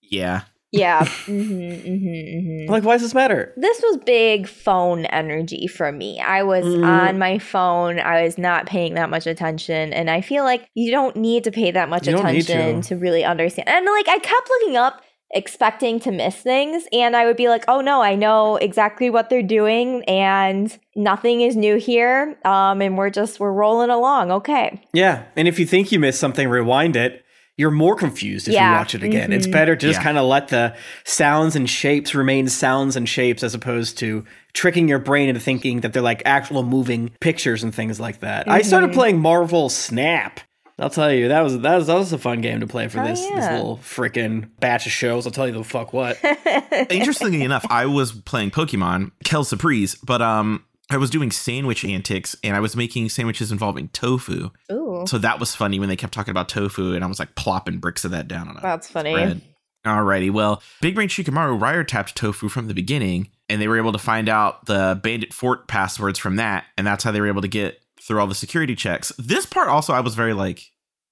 [0.00, 0.42] yeah.
[0.72, 1.04] yeah.
[1.26, 3.52] Mm-hmm, mm-hmm, Like, why does this matter?
[3.56, 6.20] This was big phone energy for me.
[6.20, 6.84] I was Mhm.
[6.86, 7.98] on my phone.
[7.98, 9.92] I was not paying that much attention.
[9.92, 12.88] And I feel like you don't need to pay that much You attention to.
[12.88, 13.68] to really understand.
[13.68, 15.02] And like I kept looking up
[15.36, 19.30] expecting to miss things and I would be like, "Oh no, I know exactly what
[19.30, 24.32] they're doing and nothing is new here." Um and we're just we're rolling along.
[24.32, 24.82] Okay.
[24.92, 25.22] Yeah.
[25.36, 27.22] And if you think you missed something, rewind it.
[27.58, 28.70] You're more confused if Yeah.
[28.72, 29.32] you watch it again.
[29.32, 29.52] It's Mhm.
[29.52, 30.04] better to just Yeah.
[30.04, 34.88] kind of let the sounds and shapes remain sounds and shapes as opposed to tricking
[34.88, 38.46] your brain into thinking that they're like actual moving pictures and things like that.
[38.50, 38.94] I started Mhm.
[38.94, 40.40] playing Marvel Snap.
[40.78, 43.00] I'll tell you, that was that was that was a fun game to play for
[43.00, 45.26] Oh, this this little freaking batch of shows.
[45.26, 46.18] I'll tell you the fuck what.
[46.90, 52.36] Interestingly enough, I was playing Pokemon, Kel Surprise, but um, I was doing sandwich antics,
[52.44, 54.50] and I was making sandwiches involving tofu.
[54.70, 55.04] Ooh.
[55.06, 57.78] So that was funny when they kept talking about tofu, and I was like plopping
[57.78, 58.62] bricks of that down on it.
[58.62, 59.12] That's funny.
[59.12, 59.40] bread.
[59.86, 63.98] Alrighty, well, Big Brain Shikamaru wiretapped Tofu from the beginning, and they were able to
[63.98, 67.48] find out the Bandit Fort passwords from that, and that's how they were able to
[67.48, 69.12] get through all the security checks.
[69.18, 70.62] This part also, I was very like,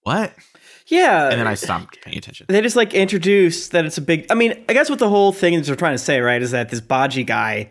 [0.02, 0.32] what?
[0.86, 1.30] Yeah.
[1.30, 2.46] And then I stopped paying attention.
[2.48, 5.32] they just like introduce that it's a big i mean i guess what the whole
[5.32, 7.70] thing is they're trying to say right is that this baji guy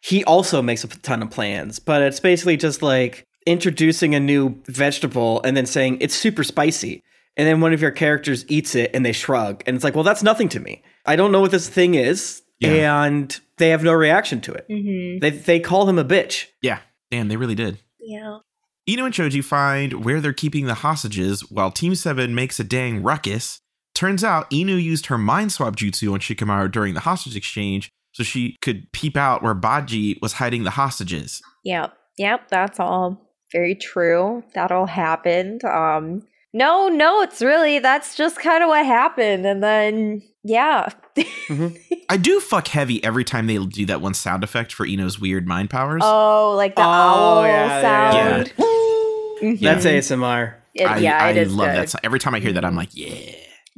[0.00, 4.54] he also makes a ton of plans but it's basically just like introducing a new
[4.66, 7.02] vegetable and then saying it's super spicy
[7.36, 10.04] and then one of your characters eats it and they shrug and it's like well
[10.04, 13.02] that's nothing to me i don't know what this thing is Yeah.
[13.02, 15.20] and they have no reaction to it Mhm.
[15.20, 16.78] they, they call him a bitch Yeah,
[17.10, 17.78] damn, they really did.
[17.98, 18.38] Yeah.
[18.88, 23.02] Ino and Choji find where they're keeping the hostages while Team 7 makes a dang
[23.02, 23.60] ruckus.
[23.94, 28.22] Turns out Ino used her mind swap jutsu on Shikamaru during the hostage exchange so
[28.22, 31.42] she could peep out where Baji was hiding the hostages.
[31.64, 31.92] Yep.
[32.18, 32.48] Yep.
[32.48, 33.20] That's all
[33.52, 34.44] very true.
[34.54, 35.64] That all happened.
[35.64, 36.22] Um,
[36.52, 39.46] no, no, it's really, that's just kind of what happened.
[39.46, 40.88] And then, yeah.
[42.08, 45.46] I do fuck heavy every time they do that one sound effect for Ino's weird
[45.46, 46.02] mind powers.
[46.04, 47.80] oh, like the Oh, owl yeah,
[48.12, 48.44] yeah,
[49.40, 49.58] sound.
[49.58, 49.60] Mhm.
[49.60, 51.76] that's asmr It- I, yeah, I it is love good.
[51.76, 51.88] that.
[51.90, 52.00] sound.
[52.04, 53.14] Every time I hear that, I'm like, yeah.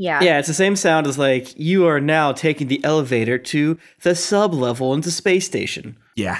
[0.01, 0.21] Yeah.
[0.23, 4.15] Yeah, it's the same sound as like you are now taking the elevator to the
[4.15, 5.97] sub level into space station.
[6.17, 6.39] Yeah,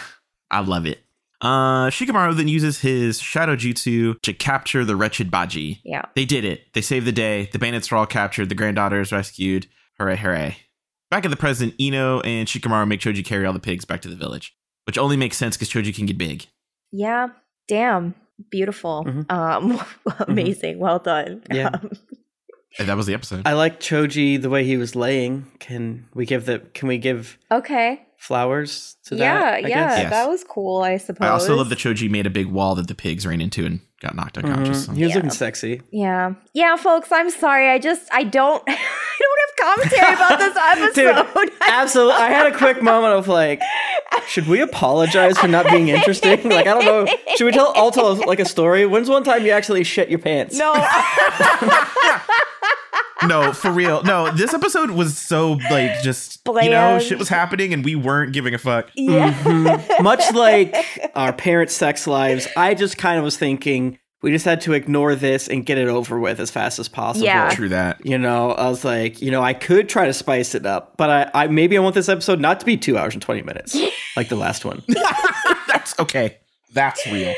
[0.51, 1.01] I love it.
[1.41, 5.81] Uh, Shikamaru then uses his shadow jutsu to capture the wretched Baji.
[5.85, 6.03] Yeah.
[6.17, 6.73] They did it.
[6.73, 7.49] They saved the day.
[7.53, 8.49] The bandits are all captured.
[8.49, 9.67] The granddaughter is rescued.
[9.99, 10.57] Hooray, hooray.
[11.11, 14.09] Back at the present, Ino and Shikamaru make Choji carry all the pigs back to
[14.09, 14.55] the village,
[14.87, 16.47] which only makes sense because Choji can get big.
[16.93, 17.29] Yeah.
[17.69, 18.15] Damn.
[18.51, 19.05] Beautiful.
[19.05, 19.31] Mhm.
[19.31, 19.81] Um,
[20.29, 20.79] amazing.
[20.79, 21.43] Well done.
[21.53, 21.71] Yeah.
[21.75, 21.91] Um,
[22.79, 23.43] And that was the episode.
[23.47, 25.47] I like Choji the way he was laying.
[25.59, 28.03] Can we give the can we give okay.
[28.19, 29.35] flowers to Yeah.
[29.41, 29.55] that?
[29.55, 29.69] I yeah.
[29.69, 29.99] guess?
[29.99, 30.11] Yes.
[30.11, 31.27] That was cool, I suppose.
[31.27, 33.81] I also love that Choji made a big wall that the pigs ran into and
[34.01, 34.87] got knocked unconscious.
[34.87, 34.97] Mhm.
[34.97, 35.17] He was Yeah.
[35.17, 35.83] looking sexy.
[35.91, 36.33] Yeah.
[36.55, 37.69] Yeah, folks, I'm sorry.
[37.69, 38.77] I just I don't I
[39.21, 40.57] don't have commentary about this
[41.37, 41.53] episode.
[41.69, 42.15] Absolutely.
[42.15, 43.61] I had a quick moment of like,
[44.29, 46.49] should we apologize for not being interesting?
[46.49, 47.07] Like, I don't know.
[47.37, 48.87] Should we tell all tell like a story?
[48.87, 50.57] When's one time you actually shit your pants?
[50.57, 50.73] no.
[53.27, 54.03] No, for real.
[54.03, 58.33] No, this episode was so like just you know shit was happening and we weren't
[58.33, 58.91] giving a fuck.
[58.95, 59.33] yeah.
[59.43, 60.03] Mhm.
[60.03, 60.75] Much like
[61.15, 65.15] our parents' sex lives, I just kind of was thinking, we just had to ignore
[65.15, 67.25] this and get it over with as fast as possible.
[67.27, 67.51] Yeah.
[67.51, 68.05] True that.
[68.05, 71.11] You know, I was like, you know, I could try to spice it up, but
[71.35, 73.77] I, I maybe I want this episode not to be two hours and twenty minutes
[74.17, 74.83] like the last one.
[75.69, 76.39] That's okay.
[76.73, 77.35] That's real.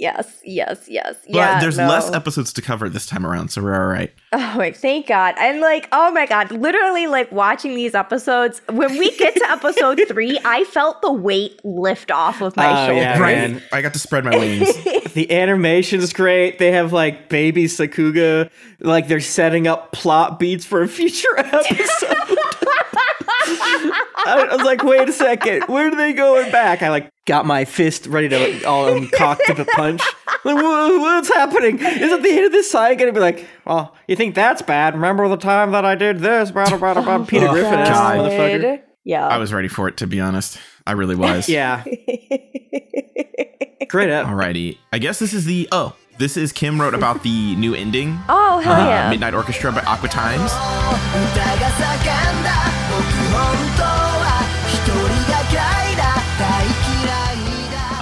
[0.00, 1.14] Yes, yes, yes.
[1.26, 1.86] But yeah, there's no.
[1.86, 4.10] less episodes to cover this time around, so we're all right.
[4.32, 5.34] Oh my, thank God.
[5.36, 10.00] And like, oh my God, literally like watching these episodes, when we get to episode
[10.08, 13.02] three, I felt the weight lift off of my Oh, shoulders.
[13.02, 13.50] yeah, right?
[13.50, 13.62] man.
[13.72, 14.74] I got to spread my wings.
[15.12, 16.58] the animation's great.
[16.58, 22.38] They have like baby Sakuga, like they're setting up plot beats for a future episode.
[24.26, 26.82] I, I was like, wait a second, where are they going back?
[26.82, 30.02] I like got my fist ready to all um, cocked to the punch.
[30.44, 31.78] Like, "Wha- what's happening?
[31.78, 34.94] Is at the end of this side gonna be like, well, you think that's bad?
[34.94, 36.50] Remember the time that I did this?
[36.50, 38.16] Blah, blah, blah, blah, Peter Oh, Griffin ass God.
[38.18, 38.80] motherfucker.
[39.04, 39.26] Yeah.
[39.28, 40.58] I was ready for it, to be honest.
[40.86, 41.48] I really was.
[41.48, 41.84] Yeah,
[43.88, 44.26] great up.
[44.26, 44.78] Alrighty.
[44.92, 45.68] I guess this is the.
[45.72, 48.18] Oh, this is Kym wrote about the new ending.
[48.28, 49.10] oh, hell uh, yeah.
[49.10, 50.50] Midnight Orchestra by Aqua Timez.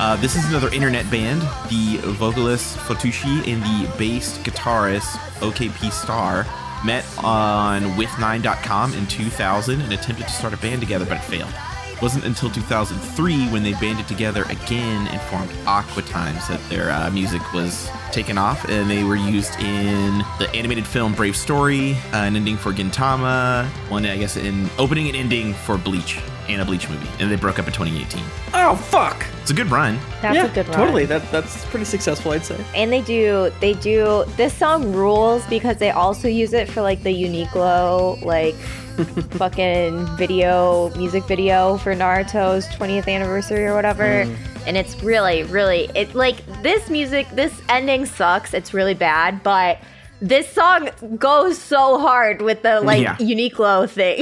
[0.08, 1.42] Uh, this is another internet band.
[1.68, 6.46] The vocalist Futoshi and the bass guitarist OKP Star
[6.82, 11.52] met on with9.com in 2000 and attempted to start a band together, but it failed.
[11.92, 16.90] It wasn't until 2003 when they banded together again and formed Aqua Timez that their
[16.90, 21.92] uh, music was taken off and they were used in the animated film Brave Story,
[22.14, 26.18] uh, an ending for Gintama, one I guess in opening and ending for Bleach
[26.48, 28.22] and a Bleach movie, and they broke up in 2018.
[28.54, 29.24] Oh fuck!
[29.42, 29.98] It's a good run.
[30.20, 30.76] That's yeah, a good one.
[30.76, 31.06] totally.
[31.06, 32.62] That that's pretty successful, I'd say.
[32.74, 37.02] And they do, they do, this song rules because they also use it for like
[37.02, 38.54] the Uniqlo, like
[39.30, 44.24] fucking video, music video for Naruto's 20th anniversary or whatever.
[44.24, 44.36] Mm.
[44.66, 48.52] And it's really, really, it like this music, this ending sucks.
[48.52, 49.78] It's really bad, but
[50.20, 53.16] this song goes so hard with the like Yeah.
[53.16, 54.18] Uniqlo thing.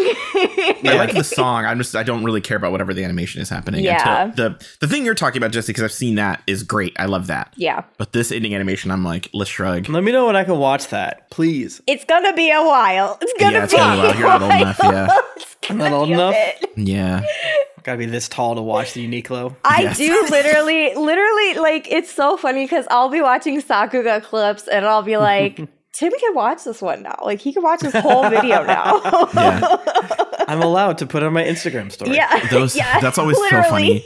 [0.85, 1.65] I like the song.
[1.65, 3.85] I'm just I don't really care about whatever the animation is happening.
[3.85, 4.25] Yeah.
[4.27, 6.95] Until the the thing you're talking about, Jessy, because I've seen that is great.
[6.99, 7.53] I love that.
[7.57, 7.85] yeah.
[7.99, 9.89] But this ending animation, I'm like, let's shrug.
[9.89, 11.81] Let me know when I can watch that, please.
[11.87, 13.19] It's gonna be a while.
[13.23, 14.19] It's gonna Yeah, it's be gonna be a while.
[14.19, 15.09] You're not old enough, yeah.
[15.37, 16.35] It's I'm not old enough?
[16.77, 17.23] Yeah.
[17.83, 19.55] Gotta be this tall to watch the Uniqlo.
[19.65, 19.97] I Yes.
[19.99, 25.03] do literally, literally, like, it's so funny because I'll be watching Sakuga clips and I'll
[25.03, 25.61] be like,
[25.97, 27.19] Tim can watch this one now.
[27.25, 29.01] Like, he can watch this whole video now.
[29.35, 29.77] Yeah.
[30.49, 32.15] I'm allowed to put on my Instagram story.
[32.15, 32.47] yeah.
[32.51, 34.05] Those- yeah, that's always so literally.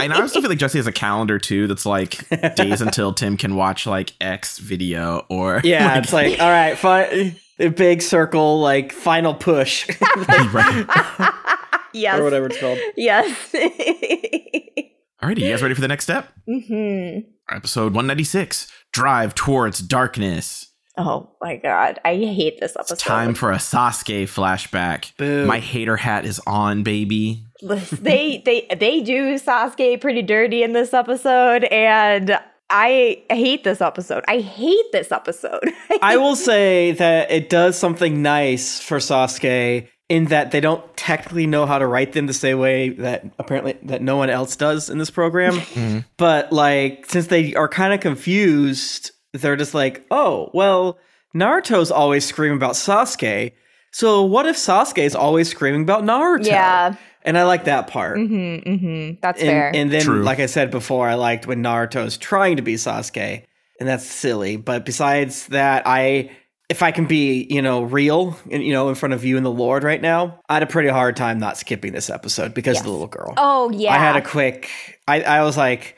[0.00, 3.36] And I also feel like Jessy has a calendar too that's like days until Tim
[3.36, 7.36] can watch like X video or Yeah, it's like, all right, fine.
[7.60, 9.88] A big circle, like final push,
[10.52, 10.86] right.
[11.92, 12.18] yes.
[12.20, 12.78] or whatever it's called.
[12.96, 13.26] Yes.
[15.22, 16.28] Alrighty, you guys ready for the next step?
[16.46, 17.18] hmm
[17.50, 18.70] Episode 196.
[18.92, 20.67] Drive towards darkness.
[20.98, 22.00] Oh my god.
[22.04, 22.94] I hate this episode.
[22.94, 25.16] It's time for a Sasuke flashback.
[25.16, 25.46] Boo.
[25.46, 27.44] My hater hat is on, baby.
[27.62, 34.24] they they they do Sasuke pretty dirty in this episode, and I hate this episode.
[34.28, 35.72] I hate this episode.
[36.02, 41.46] I will say that it does something nice for Sasuke in that they don't technically
[41.46, 44.90] know how to write them the same way that apparently that no one else does
[44.90, 45.54] in this program.
[45.54, 45.98] Mm-hmm.
[46.16, 50.98] But like since they are kind of confused, they're just like, "Oh, well,
[51.34, 53.52] Naruto's always screaming about Sasuke.
[53.92, 56.94] So what if Sasuke is always screaming about Naruto?" Yeah.
[57.22, 58.16] And I like that part.
[58.16, 59.18] mm-hmm, mm-hmm.
[59.20, 59.70] That's and, fair.
[59.74, 60.22] and then, True.
[60.22, 63.44] like I said before, I liked when Naruto's trying to be Sasuke,
[63.78, 64.56] and that's silly.
[64.56, 66.30] But besides that, I
[66.68, 69.44] if I can be, you know, real, and you know, in front of you and
[69.44, 72.78] the Lord right now, I had a pretty hard time not skipping this episode because
[72.78, 73.34] of the little girl.
[73.36, 73.94] oh yeah.
[73.94, 74.70] I had a quick.
[75.06, 75.96] I I was like,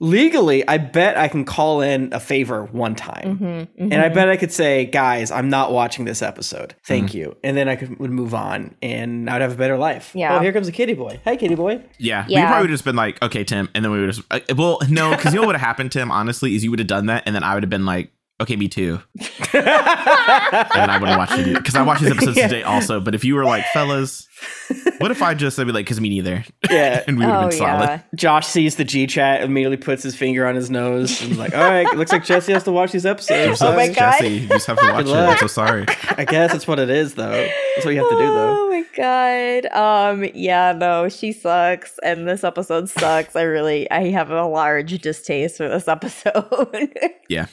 [0.00, 3.38] legally, I bet I can call in a favor one time.
[3.38, 6.74] Mhm, And I bet I could say, guys, I'm not watching this episode.
[6.86, 7.18] Thank Mm-hmm.
[7.18, 7.36] you.
[7.44, 10.10] And then I could would move on and I'd have a better life.
[10.14, 10.36] Yeah.
[10.36, 11.20] Oh, here comes a kitty boy.
[11.24, 11.82] Hey, kitty boy.
[11.98, 12.40] Yeah, yeah.
[12.40, 14.26] we probably would have just been like, okay, Tim, and then we would have.
[14.30, 16.10] Uh, well, no, because you know what would have happened, Tim.
[16.10, 18.56] Honestly, is you would have done that, and then I would have been like, okay,
[18.56, 19.00] me too,
[19.54, 22.48] and I would have watched it because I watched these episodes Yeah.
[22.48, 23.00] today also.
[23.00, 24.28] But if you were like, fellas,
[24.98, 25.58] what if I just?
[25.58, 27.02] I'd be like, because me neither, Yeah.
[27.08, 27.84] and we would have oh been solid.
[27.88, 28.00] yeah.
[28.14, 31.54] Josh sees the G chat, immediately puts his finger on his nose, and is like,
[31.54, 33.94] "All right, looks like Jessy has to watch these episodes." Oh my God.
[34.20, 35.28] Jessy, you just have to watch Good it.
[35.30, 35.86] I'm so sorry.
[36.16, 37.30] I guess that's what it is, though.
[37.30, 38.54] That's what you have to do, though.
[38.58, 39.66] Oh my god.
[39.72, 43.36] Um yeah, no, she sucks and this episode sucks.
[43.36, 46.90] I really I have a large distaste for this episode.
[47.28, 47.46] Yeah,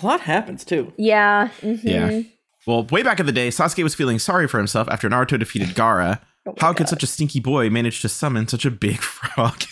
[0.00, 0.92] A lot happens too.
[0.96, 1.48] yeah.
[1.60, 1.80] mhm.
[1.82, 2.22] yeah.
[2.66, 5.70] Well, way back in the day, Sasuke was feeling sorry for himself after Naruto defeated
[5.70, 6.20] Gaara.
[6.46, 9.62] Oh my How could such a stinky boy manage to summon such a big frog?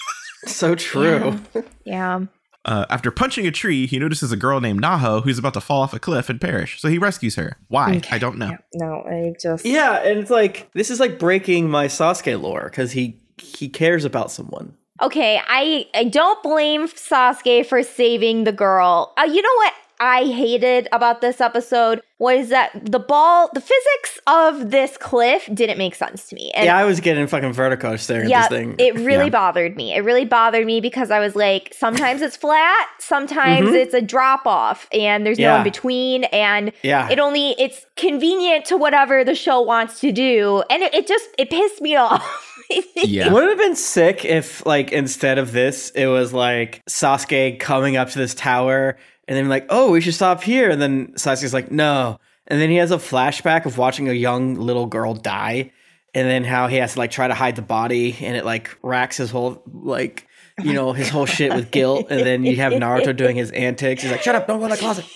[0.46, 1.38] So true.
[1.85, 2.26] Yeah.
[2.64, 5.83] Uh, after punching a tree, he notices a girl named Naho who's about to fall
[5.83, 6.81] off a cliff and perish.
[6.81, 7.57] So he rescues her.
[7.68, 8.03] Why?
[8.11, 8.57] I don't know.
[8.74, 12.92] No, I just Yeah, and it's like this is like breaking my Sasuke lore because
[12.92, 14.76] he he cares about someone.
[15.00, 19.14] Okay, I I don't blame Sasuke for saving the girl.
[19.18, 24.19] Uh, you know what I hated about this episode was that the ball, the physics
[24.27, 26.51] of this cliff didn't make sense to me.
[26.55, 28.75] And yeah, I was getting fucking vertigo staring yeah, at this thing.
[28.79, 29.29] it really Yeah.
[29.31, 29.95] bothered me.
[29.95, 34.47] It really bothered me because I was like, sometimes it's flat, sometimes it's a drop
[34.47, 35.57] off, and there's no Mm-hmm.
[35.59, 40.63] In between, and yeah, it only it's convenient to whatever the show wants to do,
[40.71, 42.47] and it, it just it pissed me off.
[42.95, 43.33] Yeah.
[43.33, 47.97] Would it have been sick if, like, instead of this, it was like Sasuke coming
[47.97, 48.97] up to this tower
[49.31, 52.69] and then like, oh, we should stop here, and then Sasuke's like, no, and then
[52.69, 55.71] he has a flashback of watching a young little girl die,
[56.12, 58.77] and then how he has to like try to hide the body, and it like
[58.83, 60.27] racks his whole like.
[60.62, 64.03] You know his whole shit with guilt, and then you have Naruto doing his antics.
[64.03, 64.47] He's like, "Shut up!
[64.47, 65.07] Don't go in the closet."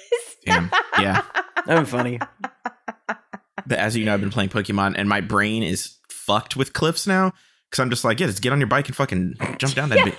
[0.46, 0.70] Damn.
[0.98, 1.20] Yeah.
[1.66, 2.18] That'd be funny.
[3.66, 7.06] But as you know, I've been playing Pokemon and my brain is fucked with cliffs
[7.06, 7.32] now.
[7.70, 9.98] Cause I'm just like, yeah, just get on your bike and fucking jump down that
[10.06, 10.16] bitch.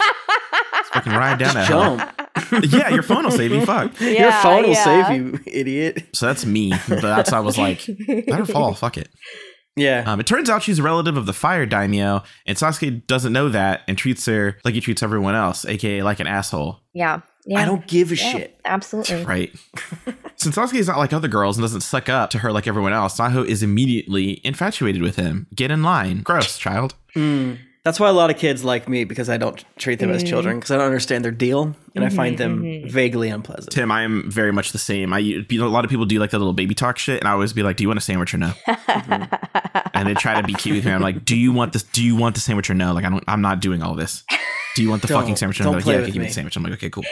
[0.77, 1.67] Just fucking ride down that.
[1.67, 1.97] hill.
[1.97, 2.24] Jump.
[2.63, 3.65] Yeah, your phone will save you.
[3.65, 3.99] Fuck.
[4.01, 5.07] Your phone will yeah.
[5.07, 6.03] save you, idiot.
[6.13, 6.73] So that's me.
[6.87, 8.73] But that's I was like, let her fall.
[8.75, 9.09] Fuck it.
[9.75, 10.03] Yeah.
[10.05, 13.49] Um, it turns out she's a relative of the fire daimyo, and Sasuke doesn't know
[13.49, 16.79] that and treats her like he treats everyone else, aka like an asshole.
[16.93, 18.59] yeah, yeah, I don't give a yeah, shit.
[18.65, 19.25] Absolutely.
[19.25, 19.53] Right.
[20.37, 22.93] Since Sasuke is not like other girls and doesn't suck up to her like everyone
[22.93, 25.47] else, Naho is immediately infatuated with him.
[25.53, 26.21] Get in line.
[26.21, 26.95] Gross, child.
[27.15, 27.59] Mm.
[27.85, 30.27] That's why a lot of kids like me because I don't treat them as mm.
[30.27, 32.89] children because I don't understand their deal and I find mm-hmm, them mm-hmm.
[32.89, 33.71] vaguely unpleasant.
[33.71, 35.13] Tim, I am very much the same.
[35.13, 37.27] I you know, a lot of people do like that little baby talk shit, and
[37.27, 38.53] I always be like, "Do you want a sandwich or no?"
[38.95, 39.85] Mm-hmm.
[39.93, 40.91] and they try to be cute with me.
[40.91, 41.83] I'm like, "Do you want this?
[41.83, 43.23] Do you want the sandwich or no?" Like, I don't.
[43.27, 44.23] I'm not doing all this.
[44.75, 45.59] Do you want the fucking sandwich?
[45.59, 46.29] And don't like, play yeah, with okay, give me me.
[46.29, 46.55] the sandwich.
[46.55, 47.03] I'm like, okay, cool.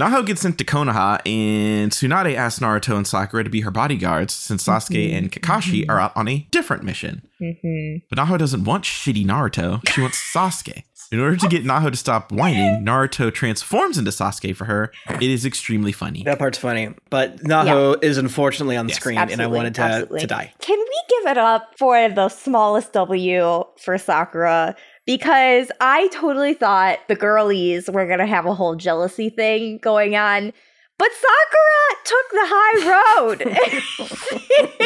[0.00, 4.32] Naho gets sent to Konoha, and Tsunade asks Naruto and Sakura to be her bodyguards
[4.32, 5.16] since Sasuke mm-hmm.
[5.16, 5.90] and Kakashi mm-hmm.
[5.90, 7.20] are out on a different mission.
[7.38, 8.06] Mm-hmm.
[8.08, 9.86] But Naho doesn't want shitty Naruto.
[9.90, 10.84] She wants Sasuke.
[11.12, 14.92] In order to get Naho to stop whining, Naruto transforms into Sasuke for her.
[15.08, 16.22] It is extremely funny.
[16.22, 19.00] That part's funny, but Naho is unfortunately on the Yes.
[19.00, 20.20] screen and I wanted to, absolutely.
[20.20, 20.52] to die.
[20.60, 24.76] Can we give it up for the smallest W for Sakura?
[25.06, 30.14] Because I totally thought the girlies were going to have a whole jealousy thing going
[30.14, 30.52] on.
[30.98, 33.56] But Sakura took the high road.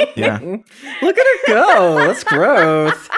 [0.17, 0.39] Yeah.
[1.03, 1.95] Look at her go.
[1.97, 3.11] That's growth.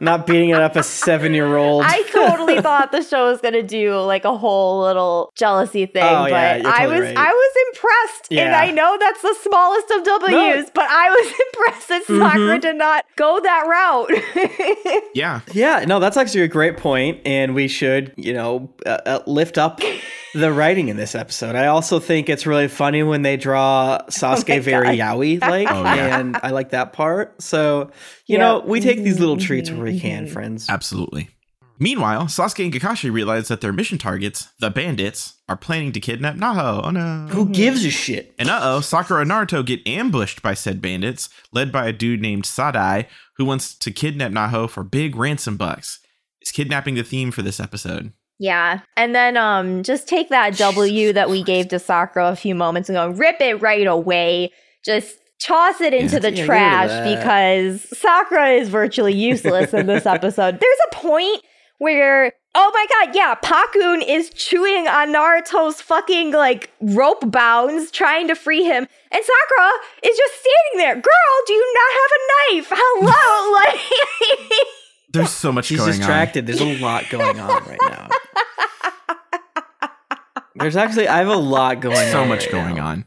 [0.00, 1.84] Not beating it up a seven year old.
[1.86, 6.04] I totally thought the show was going to do like a whole little jealousy thing,
[6.04, 7.16] Oh, but yeah, you're I was right.
[7.16, 8.32] I was impressed.
[8.32, 12.20] And I know that's the smallest of W's, but I was impressed that Mm-hmm.
[12.22, 15.02] Sakura did not go that route.
[15.14, 15.40] Yeah.
[15.52, 19.58] Yeah, no, that's actually a great point, and we should, you know, uh, uh, lift
[19.58, 19.80] up
[20.34, 21.56] the writing in this episode.
[21.56, 26.20] I also think it's really funny when they draw Sasuke very yaoi like, Oh, yeah.
[26.20, 27.40] and I like that part.
[27.42, 27.90] So,
[28.28, 28.38] you Yeah.
[28.38, 30.66] know, we take these little treats where we can, friends.
[30.68, 31.30] Absolutely.
[31.80, 36.34] Meanwhile, Sasuke and Kakashi realize that their mission targets, the bandits, are planning to kidnap
[36.34, 36.80] Naho.
[36.84, 37.26] Oh no.
[37.30, 38.34] Who gives a shit?
[38.38, 42.20] And uh oh, Sakura and Naruto get ambushed by said bandits, led by a dude
[42.20, 46.00] named Sadai, who wants to kidnap Naho for big ransom bucks.
[46.42, 48.12] Is kidnapping the theme for this episode?
[48.40, 48.80] Yeah.
[48.96, 52.88] And then um just take that W that we gave to Sakura a few moments
[52.88, 54.50] ago, rip it right away.
[54.84, 56.18] Just toss it into Yeah.
[56.20, 60.60] the Yeah, get rid of trash because Sakura is virtually useless in this episode.
[60.60, 61.42] There's a point
[61.78, 68.26] where oh my god, yeah, Pakkun is chewing on Naruto's fucking like rope bounds trying
[68.28, 68.88] to free him.
[69.12, 69.70] And Sakura
[70.02, 70.94] is just standing there.
[70.94, 72.72] Girl, do you not have a knife?
[72.74, 73.52] Hello?
[74.50, 74.68] like
[75.12, 76.46] There's so much She's going distracted.
[76.46, 78.08] There's a lot going on right now.
[80.56, 82.04] There's actually, I have a lot going on.
[82.04, 82.10] on.
[82.12, 82.86] So much right going now.
[82.86, 83.04] on.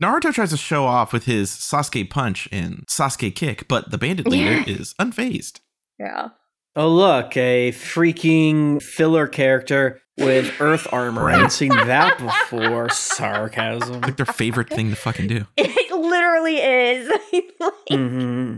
[0.00, 4.26] Naruto tries to show off with his Sasuke punch and Sasuke kick, but the bandit
[4.28, 5.60] leader is unfazed.
[5.98, 6.28] Yeah.
[6.76, 11.28] Oh, look, a freaking filler character with earth armor.
[11.28, 12.88] I haven't seen that before.
[12.90, 14.00] Sarcasm.
[14.02, 15.46] Like their favorite thing to fucking do.
[15.56, 17.12] It literally is.
[17.60, 18.56] Like, hmm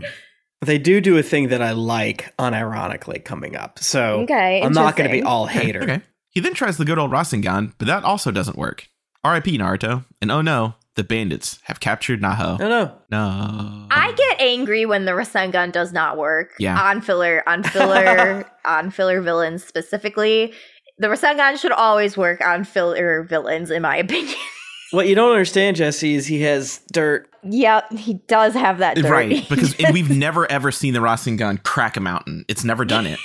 [0.61, 3.79] They do do a thing that I like unironically coming up.
[3.79, 5.81] So Okay, I'm not going to be all hater.
[5.81, 6.01] Okay.
[6.29, 8.87] He then tries the good old Rasengan, but that also doesn't work.
[9.25, 10.05] RIP Naruto.
[10.21, 12.59] And oh no, the bandits have captured Naho.
[12.59, 12.91] No, no.
[13.09, 13.87] No.
[13.91, 16.51] I get angry when the Rasengan does not work.
[16.59, 16.79] Yeah.
[16.81, 20.53] On filler, on filler, on filler villains specifically.
[20.97, 24.35] The Rasengan should always work on filler villains, in my opinion.
[24.91, 27.29] What you don't understand, Jessy, is he has dirt.
[27.43, 29.09] yep, he does have that dirt.
[29.09, 32.43] Right, because and we've never ever seen the Rasengan crack a mountain.
[32.49, 33.17] It's never done it.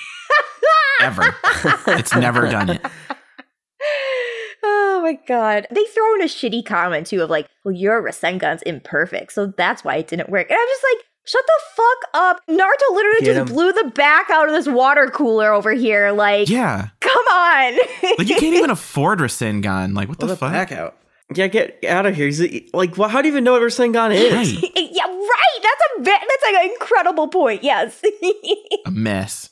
[1.00, 1.34] ever.
[1.88, 2.86] it's never done it.
[5.06, 5.68] Oh my god.
[5.70, 9.84] They throw in a shitty comment too of like, well, your Rasengan's imperfect, so that's
[9.84, 10.50] why it didn't work.
[10.50, 12.40] And I'm just like, shut the fuck up.
[12.50, 13.54] Naruto literally Get just him.
[13.54, 16.10] blew the back out of this water cooler over here.
[16.10, 16.88] Like, Yeah.
[17.00, 17.74] come on.
[18.18, 19.94] Like you can't even afford Rasengan.
[19.94, 20.52] Like what Pull the the fuck?
[20.52, 20.96] back out.
[21.34, 22.26] Yeah, get out of here.
[22.26, 22.40] He's
[22.72, 24.32] like, well, how do you even know what Rasengan is?
[24.32, 24.72] Right.
[24.76, 25.60] yeah, right.
[25.62, 27.62] That's a bit, that's like an incredible point.
[27.62, 28.02] Yes.
[28.86, 29.50] A mess.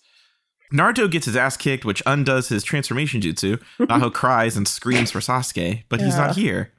[0.74, 3.60] Naruto gets his ass kicked, which undoes his transformation jutsu.
[3.78, 6.72] Naho cries and screams for Sasuke, but he's not here.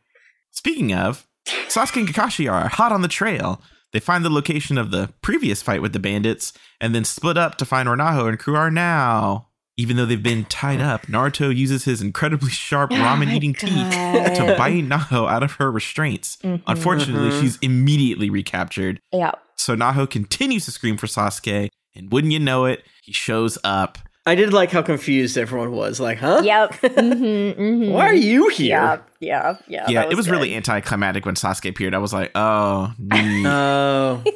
[0.52, 1.26] Speaking of,
[1.68, 3.62] Sasuke and Kakashi are hot on the trail.
[3.94, 7.56] They find the location of the previous fight with the bandits and then split up
[7.60, 9.48] to find where Naho and crew are now.
[9.78, 13.92] Even though they've been tied up, Naruto uses his incredibly sharp Oh ramen eating teeth
[13.92, 16.38] to bite Naho out of her restraints.
[16.44, 16.62] Mhm.
[16.68, 17.42] Unfortunately, Mhm.
[17.42, 19.00] she's immediately recaptured.
[19.14, 19.32] yeah.
[19.58, 23.98] So Naho continues to scream for Sasuke, and wouldn't you know it, he shows up.
[24.28, 26.00] I did like how confused everyone was.
[26.00, 26.42] Like, huh?
[26.44, 26.72] Yep.
[26.96, 27.92] Mm-hmm, mm-hmm.
[27.92, 28.70] Why are you here?
[28.70, 29.86] Yeah, yeah, yeah.
[29.88, 30.32] yeah, that it was good.
[30.34, 31.94] really anticlimactic when Sasuke appeared.
[31.94, 34.24] I was like, oh, no.
[34.26, 34.32] Oh.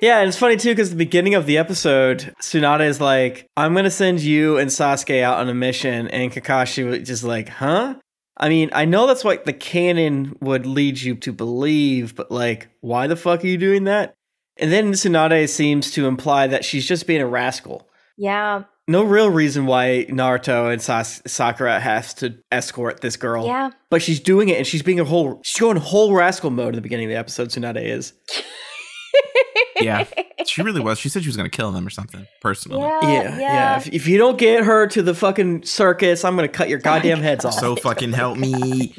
[0.00, 3.74] yeah, and it's funny too because the beginning of the episode, Tsunade is like, "I'm
[3.74, 7.96] gonna send you and Sasuke out on a mission," and Kakashi was just like, "Huh?"
[8.36, 12.68] I mean, I know that's what the canon would lead you to believe, but like,
[12.80, 14.14] why the fuck are you doing that?
[14.58, 17.88] And then Tsunade seems to imply that she's just being a rascal.
[18.18, 23.46] Yeah, No real reason why Naruto and Sas- Sakura has to escort this girl.
[23.46, 23.70] yeah.
[23.90, 26.74] But she's doing it and she's being a whole she's going whole rascal mode in
[26.74, 28.12] the beginning of the episode, Tsunade is.
[29.80, 30.04] yeah,
[30.46, 30.98] she really was.
[30.98, 32.82] She said she was going to kill them or something personally.
[32.82, 33.76] Yeah, Yeah, yeah.
[33.78, 36.82] If, if you don't get her to the fucking circus, I'm gonna cut your oh
[36.82, 37.54] goddamn heads off.
[37.54, 38.94] So fucking help me.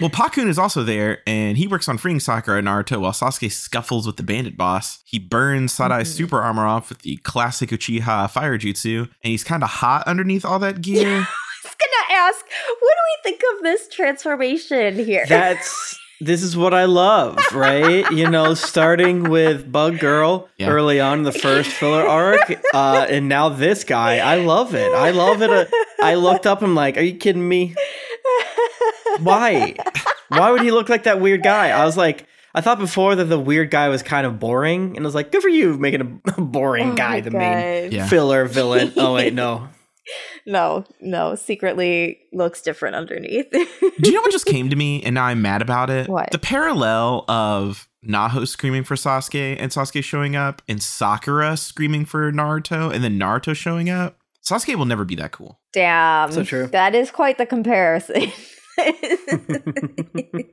[0.00, 3.50] Well, Pakkun is also there, and he works on freeing Sakura and Naruto while Sasuke
[3.52, 5.00] scuffles with the bandit boss.
[5.04, 6.16] He burns Sadai's Mhm.
[6.16, 10.44] super armor off with the classic Uchiha fire jutsu, and he's kind of hot underneath
[10.44, 11.06] all that gear.
[11.62, 12.40] I was gonna ask,
[12.80, 15.24] what do we think of this transformation here?
[15.28, 18.10] That's this is what I love, right?
[18.10, 20.68] you know, starting with Bug Girl Yeah.
[20.68, 24.18] early on in the first filler arc, uh, and now this guy.
[24.18, 24.92] I love it.
[24.92, 25.50] I love it.
[25.50, 25.64] Uh,
[26.02, 26.62] I looked up.
[26.62, 27.74] I'm like, are you kidding me?
[29.22, 29.74] Why?
[30.28, 31.70] Why would he look like that weird guy?
[31.70, 35.00] I was like, I thought before that the weird guy was kind of boring, and
[35.00, 38.06] I was like, good for you making a boring Oh guy my the main Yeah.
[38.08, 38.92] filler villain.
[38.96, 39.68] Oh wait, no.
[40.46, 43.48] No, no, secretly looks different underneath.
[43.50, 43.58] Do
[44.02, 46.08] you know what just came to me, and now I'm mad about it?
[46.08, 46.30] What?
[46.32, 52.32] The parallel of Naho screaming for Sasuke and Sasuke showing up, and Sakura screaming for
[52.32, 54.16] Naruto, and then Naruto showing up.
[54.44, 55.60] Sasuke will never be that cool.
[55.72, 56.32] Damn.
[56.32, 56.66] So true.
[56.68, 58.32] That is quite the comparison.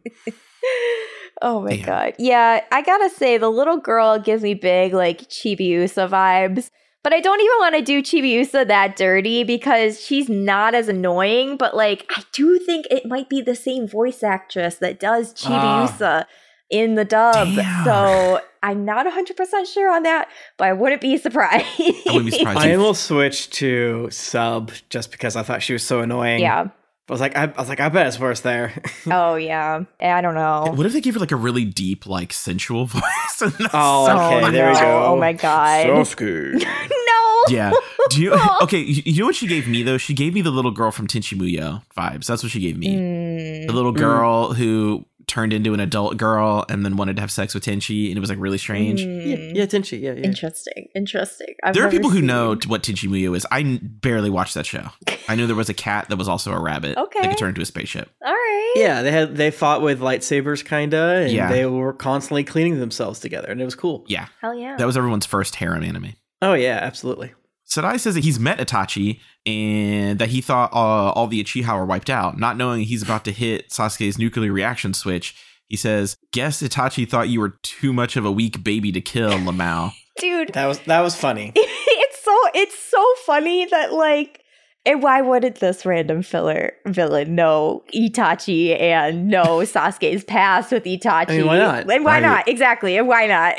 [1.41, 1.85] oh my Damn.
[1.85, 2.13] god.
[2.19, 6.69] Yeah, I gotta say, the little girl gives me big, like, Chibiusa vibes.
[7.03, 11.55] But I don't even want to do Chibiusa that dirty because she's not as annoying.
[11.55, 16.01] But, like, I do think it might be the same voice actress that does Chibiusa
[16.01, 16.25] ah.
[16.69, 17.55] in the dub.
[17.55, 17.85] Damn.
[17.85, 21.65] So I'm not 100% sure on that, but I wouldn't be surprised.
[21.79, 22.59] I wouldn't be surprised.
[22.59, 26.41] I almost switched to sub just because I thought she was so annoying.
[26.41, 26.67] yeah.
[27.09, 28.73] I was like, I, I was like, I bet it's worse there.
[29.09, 29.83] Oh, yeah.
[30.01, 30.73] I don't know.
[30.75, 33.01] What if they give her like a really deep, like sensual voice?
[33.41, 35.05] And Oh, okay, oh, there we go.
[35.05, 35.85] Oh my god.
[35.87, 36.53] Sasuke.
[36.61, 37.43] no.
[37.47, 37.71] Yeah.
[38.09, 38.33] Do you
[38.63, 38.79] okay?
[38.79, 39.97] You, you know what she gave me though?
[39.97, 42.25] She gave me the little girl from Tenchi Muyo vibes.
[42.25, 42.95] That's what she gave me.
[42.95, 43.67] Mm.
[43.67, 43.97] The little Mm.
[43.97, 48.07] girl who turned into an adult girl and then wanted to have sex with Tenchi,
[48.07, 49.01] and it was like really strange.
[49.01, 49.55] yeah, Mm.
[49.55, 49.99] yeah, Tenchi.
[50.01, 50.23] Yeah, yeah.
[50.23, 50.87] Interesting.
[50.95, 51.53] Interesting.
[51.63, 53.45] I've There are people who know t- what Tenchi Muyo is.
[53.51, 54.87] I n- barely watched that show.
[55.27, 56.97] I knew there was a cat that was also a rabbit.
[56.97, 57.19] Okay.
[57.21, 58.09] That could turn into a spaceship.
[58.25, 58.73] All right.
[58.77, 61.51] Yeah, they had they fought with lightsabers, kinda, and Yeah.
[61.51, 64.05] they were constantly cleaning themselves together, and it was cool.
[64.07, 64.27] Yeah.
[64.41, 64.77] Hell yeah.
[64.77, 66.13] That was everyone's first harem anime.
[66.41, 67.33] Oh yeah, absolutely.
[67.67, 71.85] Sadai says that he's met Itachi and that he thought uh, all the Uchiha were
[71.85, 75.35] wiped out, not knowing he's about to hit Sasuke's nuclear reaction switch.
[75.67, 79.31] He says, "Guess Itachi thought you were too much of a weak baby to kill,
[79.31, 81.51] Lamau." Dude, That was that was funny.
[81.55, 84.41] it's so it's so funny that like
[84.85, 91.29] and why wouldn't this random filler villain know Itachi and know Sasuke's past with Itachi?
[91.29, 91.91] I mean, why not?
[91.91, 92.23] And why Right.
[92.23, 92.47] not?
[92.47, 92.97] Exactly.
[92.97, 93.57] And why not?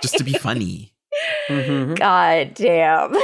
[0.00, 0.94] Just to be funny.
[1.48, 1.98] Mhm.
[1.98, 3.14] God damn.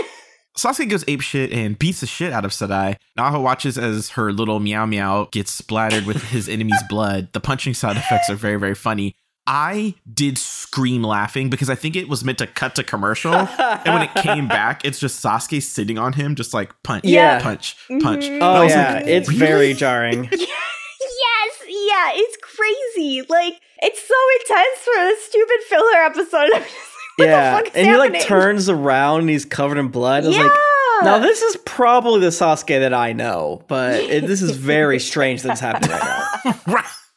[0.58, 2.96] Sasuke goes apeshit and beats the shit out of Sadai.
[3.16, 7.28] Naho watches as her little meow meow gets splattered with his enemy's blood.
[7.32, 9.14] The punching sound effects are very, very funny.
[9.46, 13.32] I did scream laughing because I think it was meant to cut to commercial.
[13.34, 17.40] and when it came back, it's just Sasuke sitting on him, just like punch, Yeah.
[17.40, 18.24] punch, punch.
[18.24, 18.40] Mhm.
[18.42, 19.38] Oh yeah, like, it's really?
[19.38, 20.28] very jarring.
[20.30, 23.22] Yes, yeah, it's crazy.
[23.28, 26.66] Like, it's so intense for a stupid filler episode.
[27.18, 30.24] I'm just yeah, fuck is and he like turns around and he's covered in blood.
[30.24, 30.42] I was yeah.
[30.44, 30.52] like,
[31.02, 35.42] now this is probably the Sasuke that I know, but it, this is very strange
[35.42, 36.84] that's happening right now.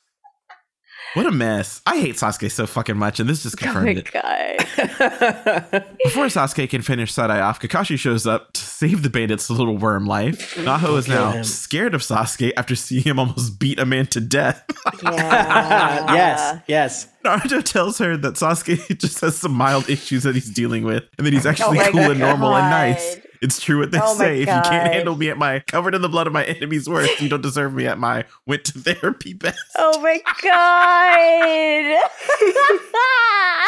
[1.14, 1.82] what a mess.
[1.86, 4.12] I hate Sasuke so fucking much, and this just oh confirmed my it.
[4.12, 5.86] god.
[6.04, 10.06] Before Sasuke can finish Sadai off, Kakashi shows up to save the bandit's little worm
[10.06, 10.56] life.
[10.56, 11.44] Naho is now him.
[11.44, 14.64] scared of Sasuke after seeing him almost beat a man to death.
[15.04, 16.14] Yeah.
[16.14, 17.08] yes, yes.
[17.26, 21.28] Naruto tells her that Sasuke just has some mild issues that he's dealing with, and
[21.28, 23.18] that he's oh actually Oh my cool and normal and nice.
[23.42, 23.46] God.
[23.48, 24.36] It's true what they Oh say.
[24.42, 27.20] If you can't handle me at my covered in the blood of my enemies' worst,
[27.22, 29.58] you don't deserve me at my went to therapy best.
[29.78, 32.02] Oh my god.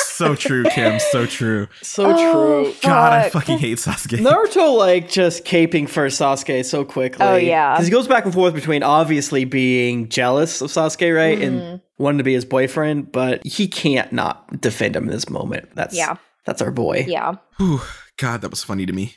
[0.05, 0.99] So true, Kym.
[1.01, 1.67] So true.
[1.81, 2.73] So Oh, true.
[2.83, 4.19] God, I fucking hate Sasuke.
[4.19, 7.25] Naruto like just caping for Sasuke so quickly.
[7.25, 7.73] Oh, yeah.
[7.73, 11.43] because he goes back and forth between obviously being jealous of Sasuke, right, Mm-hmm.
[11.57, 15.69] and wanting to be his boyfriend, but he can't not defend him in this moment.
[15.73, 16.15] That's Yeah.
[16.45, 17.05] that's our boy.
[17.07, 17.35] yeah.
[17.57, 17.81] Whew,
[18.17, 19.15] God, that was funny to me.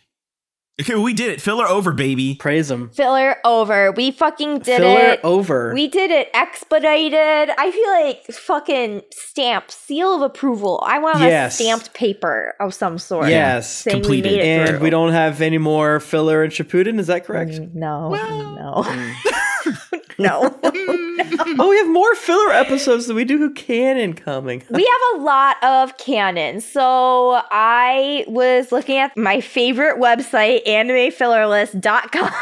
[0.78, 1.40] Okay, we did it.
[1.40, 2.34] Filler over, baby.
[2.38, 2.90] Praise him.
[2.90, 3.92] Filler over.
[3.92, 5.20] We fucking did Filler it.
[5.22, 5.72] Filler over.
[5.72, 7.14] We did it expedited.
[7.56, 10.82] I feel like fucking stamp, seal of approval.
[10.86, 11.58] I want Yes.
[11.58, 13.28] a stamped paper of some sort.
[13.30, 14.32] yes, completed.
[14.32, 14.78] we and through.
[14.80, 16.98] we don't have any more filler and Shippuden.
[16.98, 17.52] Is that correct?
[17.52, 18.84] Mm, No, Well- no,
[20.28, 20.58] no.
[21.58, 24.62] Oh, we have more filler episodes than we do canon coming.
[24.70, 26.60] we have a lot of canon.
[26.60, 32.32] So I was looking at my favorite website, animefillerlist.com.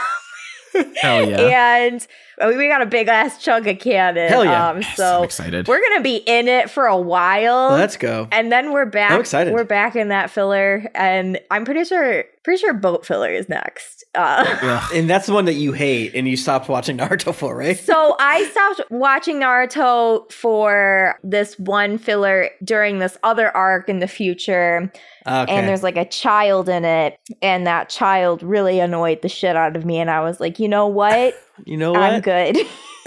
[1.01, 1.77] Hell yeah.
[1.85, 2.07] And
[2.41, 4.29] we got a big ass chunk of canon.
[4.29, 4.69] Hell yeah.
[4.71, 5.69] Um, Yes, so I'm excited.
[5.69, 7.71] we're gonna be in it for a while.
[7.71, 8.29] Let's go.
[8.33, 9.11] and then we're back.
[9.13, 9.53] I'm excited.
[9.55, 14.05] We're back in that filler, and I'm pretty sure, pretty sure boat filler is next.
[14.15, 17.77] Uh, And that's the one that you hate, and you stopped watching Naruto for, right?
[17.79, 24.07] so I stopped watching Naruto for this one filler during this other arc in the
[24.09, 24.91] future,
[25.27, 25.53] Okay.
[25.53, 29.75] and there's like a child in it, and that child really annoyed the shit out
[29.77, 32.03] of me, and I was like, you know what, you know what?
[32.03, 32.59] I'm good.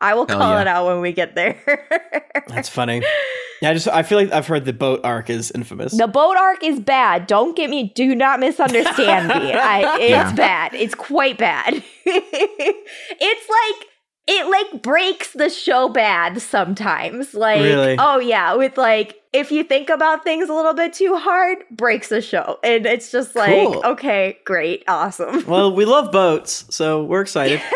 [0.00, 0.60] I will Hell call yeah.
[0.60, 1.60] it out when we get there.
[2.48, 3.02] That's funny.
[3.60, 5.90] Yeah, I just I feel like I've heard the boat arc is infamous.
[5.98, 7.26] The boat arc is bad.
[7.26, 7.90] Don't get me.
[7.96, 9.52] Do not misunderstand me.
[9.52, 10.32] I, it's Yeah.
[10.36, 10.74] bad.
[10.74, 11.82] It's quite bad.
[12.06, 13.88] it's like
[14.28, 17.34] it like breaks the show bad sometimes.
[17.34, 17.96] Like Really?
[17.98, 22.08] oh yeah, with like if you think about things a little bit too hard, breaks
[22.08, 23.82] the show, and it's just like Cool.
[23.84, 25.44] okay, great, awesome.
[25.48, 27.60] Well, we love boats, so we're excited.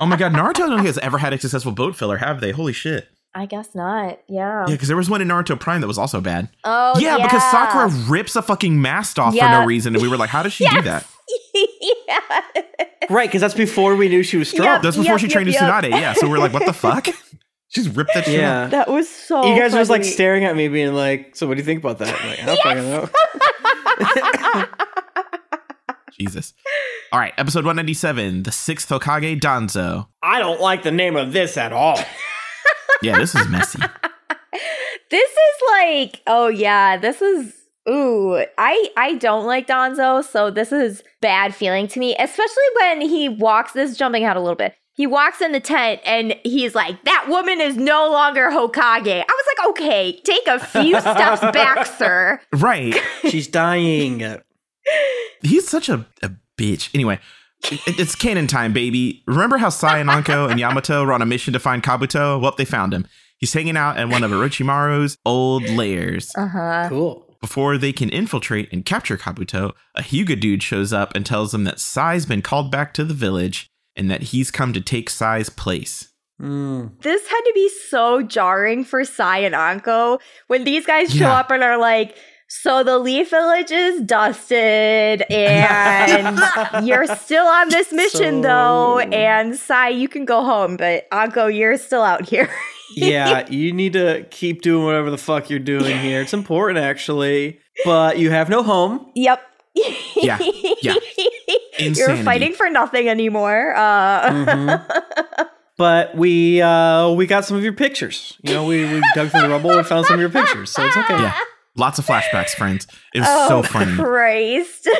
[0.00, 2.40] oh my god, Naruto I don't think has ever had a successful boat filler, have
[2.40, 2.50] they?
[2.50, 3.08] Holy shit.
[3.34, 4.20] I guess not.
[4.26, 4.64] Yeah.
[4.66, 6.48] Yeah, because there was one in Naruto Prime that was also bad.
[6.64, 7.24] Oh yeah, yeah.
[7.26, 10.42] because Sakura rips a fucking mast off for no reason, and we were like, how
[10.42, 11.06] does she do that?
[11.54, 12.18] yeah.
[13.10, 14.66] right, because that's before we knew she was strong.
[14.66, 14.82] Yep.
[14.82, 15.62] That's before she trained yep.
[15.62, 15.90] Tsunade.
[15.90, 17.08] Yeah, so we're like, what the fuck?
[17.68, 18.40] She's ripped that shit off.
[18.40, 18.66] Yeah.
[18.68, 19.44] That was so.
[19.44, 21.80] you guys were just like staring at me, being like, "So, what do you think
[21.84, 22.90] about that?" I'm like, I don't fucking
[24.64, 24.68] know.
[26.18, 26.54] Jesus.
[27.12, 30.08] All right, episode 197, the sixth Hokage Danzo.
[30.22, 31.98] I don't like the name of this at all.
[33.02, 33.78] Yeah, this is messy.
[35.10, 37.57] This is like, oh yeah, this is
[37.88, 38.44] ooh.
[38.58, 43.28] I I don't like Danzo, so this is bad feeling to me, especially when he
[43.28, 44.74] walks this is jumping out a little bit.
[44.94, 49.24] He walks in the tent and he's like, "That woman is no longer Hokage." I
[49.26, 52.94] was like, "Okay, take a few steps back, sir." Right.
[53.28, 54.38] She's dying.
[55.42, 56.90] He's such a, a bitch.
[56.94, 57.20] Anyway,
[57.70, 59.22] it- it's canon time, baby.
[59.26, 62.40] Remember how Sai and Anko and Yamato were on a mission to find Kabuto?
[62.40, 63.06] Well, they found him.
[63.38, 66.32] He's hanging out in one of Orochimaru's old lairs.
[66.36, 66.86] Uh huh.
[66.88, 67.24] Cool.
[67.40, 71.64] Before they can infiltrate and capture Kabuto, a Hyuga dude shows up and tells them
[71.64, 75.48] that Sai's been called back to the village and that he's come to take Sai's
[75.48, 76.12] place.
[76.40, 77.00] Mm.
[77.02, 80.18] This had to be so jarring for Sai and Anko
[80.48, 81.38] when these guys show Yeah.
[81.38, 82.16] up and are like,
[82.48, 88.98] so the Leaf Village is dusted and you're still on this mission So- though.
[88.98, 92.48] And Sai, you can go home, but Anko, you're still out here.
[92.96, 96.20] yeah, you need to keep doing whatever the fuck you're doing here.
[96.22, 97.60] It's important, actually.
[97.84, 99.10] But you have no home.
[99.14, 99.42] yep.
[100.16, 100.38] Yeah,
[100.82, 100.94] yeah.
[101.78, 103.72] You're fighting for nothing anymore.
[103.76, 105.48] Uh, Mhm.
[105.76, 108.36] But we uh, we got some of your pictures.
[108.42, 110.84] You know, we, we dug through the rubble and found some of your pictures, so
[110.84, 111.20] it's okay.
[111.22, 111.38] Yeah.
[111.78, 112.86] Lots of flashbacks, friends.
[113.14, 113.94] It was oh, so funny.
[113.94, 114.88] Christ.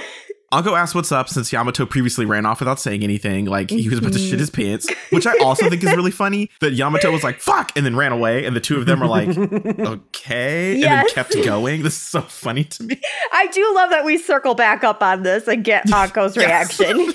[0.51, 3.45] Anko asked what's up since Yamato previously ran off without saying anything.
[3.45, 4.63] Like he was about to shit his mm-hmm.
[4.63, 6.51] pants, which I also think is really funny.
[6.61, 8.45] That Yamato was like, fuck, and then ran away.
[8.45, 10.75] And the two of them are like, okay.
[10.75, 11.83] And then kept going.
[11.83, 13.01] This is so funny to me.
[13.33, 16.81] I do love that we circle back up on this and get Anko's Yes.
[16.81, 17.15] reaction.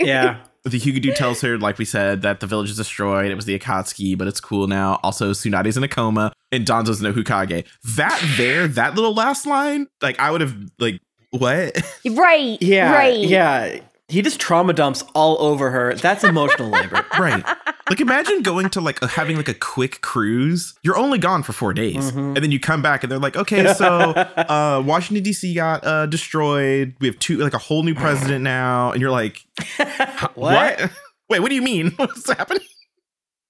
[0.00, 0.40] Yeah.
[0.68, 3.30] The Hyuga dude tells her, like we said, that the village is destroyed.
[3.30, 5.00] It was the Akatsuki, but it's cool now.
[5.02, 7.64] Also, Tsunade's in a coma, and Danzo's no Hokage.
[7.96, 11.00] That there, that little last line, like I would have like
[11.30, 11.76] what?
[12.10, 12.60] Right.
[12.62, 13.18] Yeah, Right.
[13.18, 13.80] yeah.
[14.08, 15.94] He just trauma dumps all over her.
[15.94, 17.04] That's emotional labor.
[17.18, 17.44] right.
[17.90, 20.74] Like imagine going to like a, having like a quick cruise.
[20.82, 22.34] You're only gone for four days, Mhm.
[22.34, 23.86] and then you come back and they're like, okay, so
[24.16, 25.54] uh, Washington D.C.
[25.54, 26.94] got uh, destroyed.
[27.00, 30.90] We have two like a whole new president now, and you're like, "Huh, What?
[31.30, 31.90] Wait, what do you mean?
[31.96, 32.62] What's happening?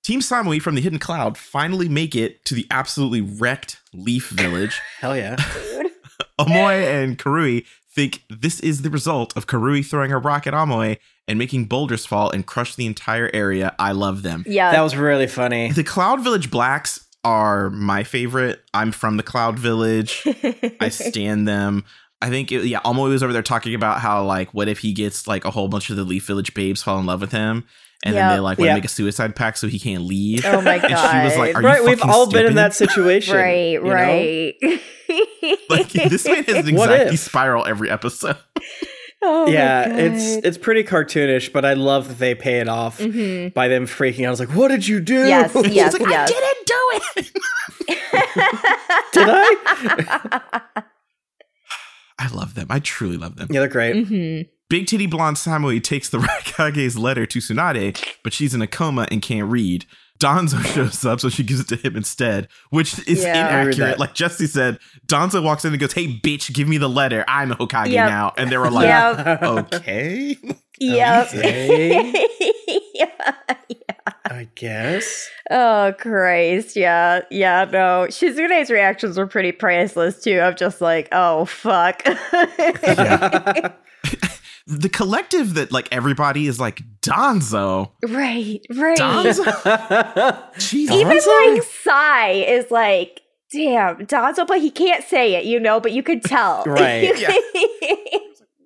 [0.04, 4.80] Team Samui from the Hidden Cloud finally make it to the absolutely wrecked Leaf Village.
[5.00, 5.36] Hell yeah.
[6.40, 7.64] Omoi and Karui
[7.98, 12.06] think this is the result of Karui throwing a rock at Omoi and making boulders
[12.06, 13.74] fall and crush the entire area.
[13.76, 14.44] I love them.
[14.46, 14.70] Yeah.
[14.70, 15.72] That was really funny.
[15.72, 18.62] The Cloud Village Blacks are my favorite.
[18.72, 20.22] I'm from the Cloud Village.
[20.80, 21.84] I stand them.
[22.22, 24.92] I think, it, yeah, Omoi was over there talking about how, like, what if he
[24.92, 27.64] gets, like, a whole bunch of the Leaf Village babes fall in love with him?
[28.04, 30.44] And then they, like, want to make a suicide pact so he can't leave.
[30.46, 30.84] oh my god!
[30.90, 31.10] And god.
[31.20, 33.34] she was like, Are you right, we've fucking all been in that situation.
[33.36, 34.54] right, you right.
[35.70, 38.36] Like, this man has an What anxiety spiral every episode.
[39.22, 43.52] oh Yeah, it's it's pretty cartoonish, but I love that they pay it off Mhm.
[43.54, 44.28] by them freaking out.
[44.28, 46.30] I was like, "What did you do?" Yes, yes, like, yes.
[46.30, 47.32] I didn't do it.
[49.12, 50.82] did I?
[52.20, 52.66] I love them.
[52.70, 53.48] I truly love them.
[53.50, 53.94] yeah, they're great.
[54.06, 54.48] Mhm.
[54.70, 59.06] Big titty blonde Samui takes the Raikage's letter to Tsunade, but she's in a coma
[59.10, 59.86] and can't read.
[60.20, 63.62] Danzo shows up, so she gives it to him instead, which is Yeah.
[63.62, 63.98] Inaccurate.
[63.98, 67.24] Like Jessy said, Danzo walks in and goes, "Hey, bitch, give me the letter.
[67.28, 68.08] I'm Hokage Yep.
[68.08, 69.42] now." And they were like, Yep.
[69.74, 70.36] "Okay."
[70.80, 71.28] Yep.
[71.34, 72.26] Okay.
[72.94, 73.32] yeah.
[74.26, 75.28] I guess.
[75.50, 78.06] Oh Christ, yeah, yeah, no.
[78.10, 80.40] Shizune's reactions were pretty priceless too.
[80.40, 82.02] I'm just like, oh fuck.
[84.68, 84.76] Yeah.
[84.78, 87.90] the collective that like everybody is like Danzo.
[88.08, 88.98] right, right.
[88.98, 90.52] Danzo.
[90.58, 90.94] Jesus.
[90.96, 91.54] Even Danzo?
[91.54, 93.20] like Sai is like,
[93.52, 96.64] damn, Danzo, but he can't say it, you know, but you could tell.
[96.66, 97.12] Right.
[97.18, 97.32] Yeah.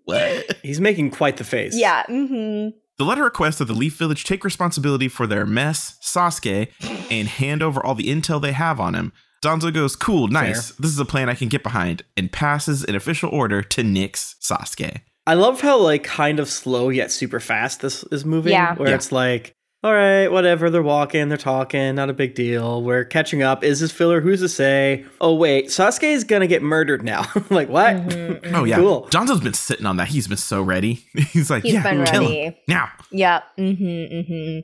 [0.05, 0.57] What?
[0.63, 1.77] He's making quite the face.
[1.77, 2.03] yeah.
[2.07, 6.69] hmm The letter requests that the Leaf Village take responsibility for their mess, Sasuke,
[7.11, 9.13] and hand over all the intel they have on him.
[9.45, 10.73] Danzo goes, Cool, nice.
[10.73, 14.35] This is a plan I can get behind, and passes an official order to nix
[14.41, 15.01] Sasuke.
[15.27, 18.53] I love how like kind of slow yet super fast this is moving.
[18.53, 18.75] Yeah.
[18.75, 18.95] Where Yeah.
[18.97, 19.53] it's like,
[19.85, 22.83] all right, whatever, they're walking, they're talking, not a big deal.
[22.83, 23.65] We're catching up.
[23.65, 24.21] Is this filler?
[24.21, 25.05] Who's to say?
[25.21, 27.27] Oh wait, Sasuke is gonna get murdered now.
[27.51, 27.97] like what?
[27.97, 28.55] Mm-hmm.
[28.55, 28.77] Oh, yeah.
[28.77, 29.09] Cool.
[29.11, 30.09] Danzo's been sitting on that.
[30.09, 31.05] He's been so ready.
[31.15, 32.41] He's like, He's Yeah, been kill ready.
[32.45, 32.55] him.
[32.69, 32.91] Now.
[33.11, 33.43] Yep.
[33.59, 33.85] Mm-hmm.
[33.85, 34.61] Mm-hmm.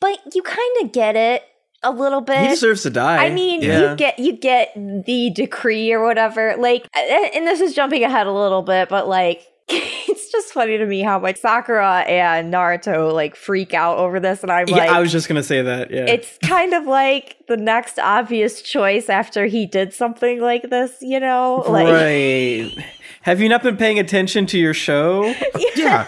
[0.00, 1.42] But you kind of get it
[1.82, 2.38] a little bit.
[2.40, 3.24] he deserves to die.
[3.26, 3.90] I mean, yeah.
[3.90, 6.54] you get you get the decree or whatever.
[6.58, 10.86] Like, and this is jumping ahead a little bit, but like, it's just funny to
[10.86, 14.90] me how much Sakura and Naruto like freak out over this, and I'm yeah, like,
[14.90, 15.90] I was just gonna say that.
[15.90, 16.04] Yeah.
[16.06, 21.20] it's kind of like the next obvious choice after he did something like this, you
[21.20, 21.64] know?
[21.66, 22.84] Like, right.
[23.22, 25.34] Have you not been paying attention to your show?
[25.76, 26.06] Yeah.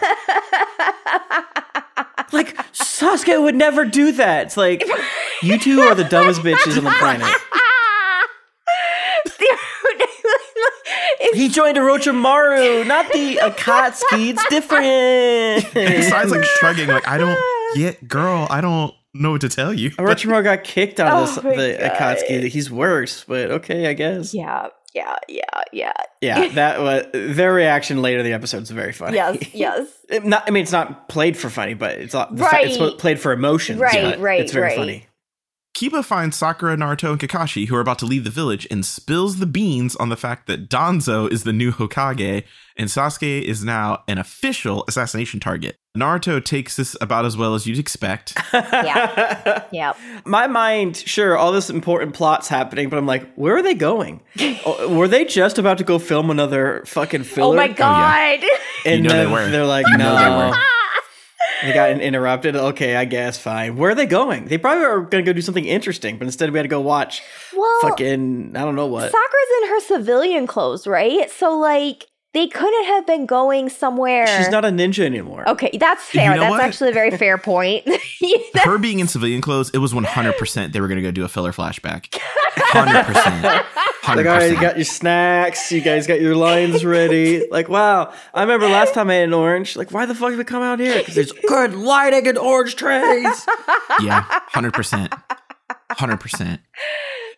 [2.32, 4.46] like Sasuke would never do that.
[4.46, 4.84] It's like
[5.42, 7.34] you two are the dumbest bitches on the planet.
[11.36, 14.30] He joined Orochimaru, not the Akatsuki.
[14.30, 15.72] It's different.
[15.74, 17.38] Besides, like shrugging, like, I don't
[17.74, 19.90] get, girl, I don't know what to tell you.
[19.98, 22.16] Orochimaru got kicked out of Oh the, the God.
[22.18, 22.48] Akatsuki.
[22.48, 24.34] He's worse, but okay, I guess.
[24.34, 25.92] yeah, yeah, yeah, yeah.
[26.22, 29.16] Yeah, that was their reaction later in the episode is very funny.
[29.16, 29.88] Yes, yes.
[30.08, 32.66] It- not, I mean, it's not played for funny, but it's not, Right.
[32.70, 33.78] it's played for emotions.
[33.78, 34.76] Right, but right, It's very right.
[34.76, 35.06] funny.
[35.76, 39.36] Kiba finds Sakura, Naruto, and Kakashi, who are about to leave the village, and spills
[39.40, 42.44] the beans on the fact that Danzo is the new Hokage,
[42.78, 45.76] and Sasuke is now an official assassination target.
[45.94, 48.38] Naruto takes this about as well as you'd expect.
[48.54, 49.64] Yeah.
[49.70, 49.96] Yep.
[50.24, 54.22] My mind, sure, all this important plot's happening, but I'm like, where are they going?
[54.64, 57.52] Oh, were they just about to go film another fucking filler?
[57.52, 58.40] Oh my god.
[58.86, 59.50] And You know they then were.
[59.50, 60.54] they're like, You no.
[61.62, 62.56] They got interrupted.
[62.56, 63.76] Okay, I guess fine.
[63.76, 64.46] Where are they going?
[64.46, 66.80] They probably are going to go do something interesting, but instead we had to go
[66.80, 67.22] watch
[67.56, 69.10] well, fucking I don't know what.
[69.10, 71.30] Sakura's in her civilian clothes, right?
[71.30, 72.06] So like
[72.36, 74.26] they couldn't have been going somewhere.
[74.26, 75.48] She's not a ninja anymore.
[75.48, 76.34] Okay, that's fair.
[76.34, 76.60] know that's what?
[76.60, 77.88] actually a very fair point.
[78.56, 81.28] Her being in civilian clothes, it was 100% they were going to go do a
[81.28, 82.10] filler flashback.
[82.56, 83.02] 100%.
[83.02, 83.64] 100%.
[84.06, 85.72] Like, all right, you got your snacks.
[85.72, 87.44] You guys got your lines ready.
[87.50, 88.12] Like, wow.
[88.32, 89.74] I remember last time I had an orange.
[89.74, 90.96] Like, why the fuck did we come out here?
[90.96, 93.46] Because there's good lighting and orange trays.
[94.00, 94.22] yeah,
[94.54, 95.08] 100%.
[95.90, 96.58] 100%.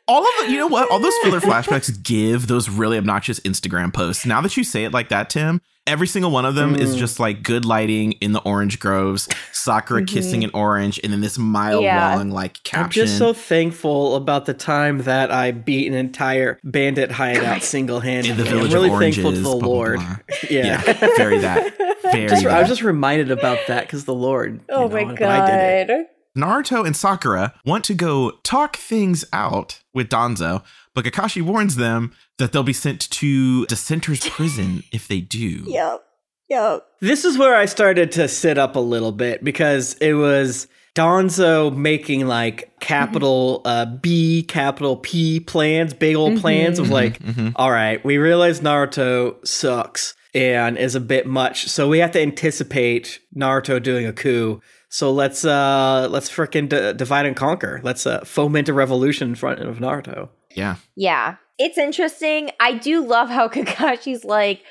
[0.08, 0.90] All of the, you know what?
[0.90, 4.24] All those filler flashbacks give those really obnoxious Instagram posts.
[4.26, 6.98] Now that you say it like that, Tim, every single one of them is Mm.
[6.98, 11.36] just like good lighting in the orange groves, Sakura kissing an orange, and then this
[11.38, 12.14] mile Yeah.
[12.16, 13.02] long like caption.
[13.02, 18.00] I'm just so thankful about the time that I beat an entire bandit hideout single
[18.00, 18.30] handed.
[18.32, 19.16] in the I'm village really of oranges.
[19.22, 19.96] thankful to the blah, blah, Lord.
[19.96, 20.16] blah.
[20.50, 20.82] Yeah.
[20.86, 21.74] yeah, very that.
[22.12, 22.60] Very Just, I that.
[22.60, 24.60] was just reminded about that because the Lord.
[24.70, 25.46] Oh you know, my and I
[25.84, 25.96] did it.
[25.98, 26.06] god.
[26.38, 30.62] Naruto and Sakura want to go talk things out with Danzo,
[30.94, 35.64] but Kakashi warns them that they'll be sent to Dissenter's prison if they do.
[35.66, 36.04] Yep.
[36.48, 36.86] Yep.
[37.00, 41.76] This is where I started to sit up a little bit because it was Danzo
[41.76, 47.52] making like capital uh, B, capital P plans, big old plans of like, Mhm.
[47.56, 52.20] all right, we realize Naruto sucks and is a bit much, so we have to
[52.22, 54.60] anticipate Naruto doing a coup.
[54.90, 57.80] So let's uh let's freaking d- divide and conquer.
[57.82, 60.30] Let's uh, foment a revolution in front of Naruto.
[60.54, 60.76] Yeah.
[60.96, 61.36] Yeah.
[61.58, 62.50] It's interesting.
[62.60, 64.62] I do love how Kakashi's like,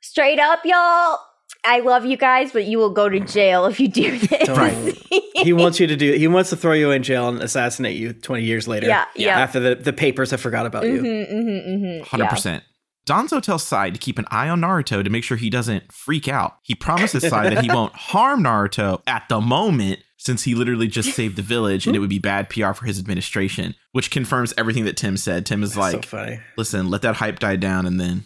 [0.00, 1.18] straight up, y'all.
[1.62, 4.48] I love you guys, but you will go to jail if you do this.
[4.48, 4.96] Right.
[5.40, 6.12] He wants you to do.
[6.12, 8.88] He wants to throw you in jail and assassinate you twenty years later.
[8.88, 9.40] Yeah, yeah.
[9.40, 11.00] After the, the papers have forgot about you.
[11.00, 12.04] Mm-hmm, mm-hmm, mm-hmm.
[12.04, 12.62] Hundred percent.
[13.06, 16.28] Danzo tells Sai to keep an eye on Naruto to make sure he doesn't freak
[16.28, 16.56] out.
[16.62, 21.14] He promises Sai that he won't harm Naruto at the moment, since he literally just
[21.14, 24.84] saved the village and it would be bad PR for his administration, which confirms everything
[24.84, 25.46] that Tim said.
[25.46, 26.40] Tim is so like, funny.
[26.58, 28.24] listen, let that hype die down and then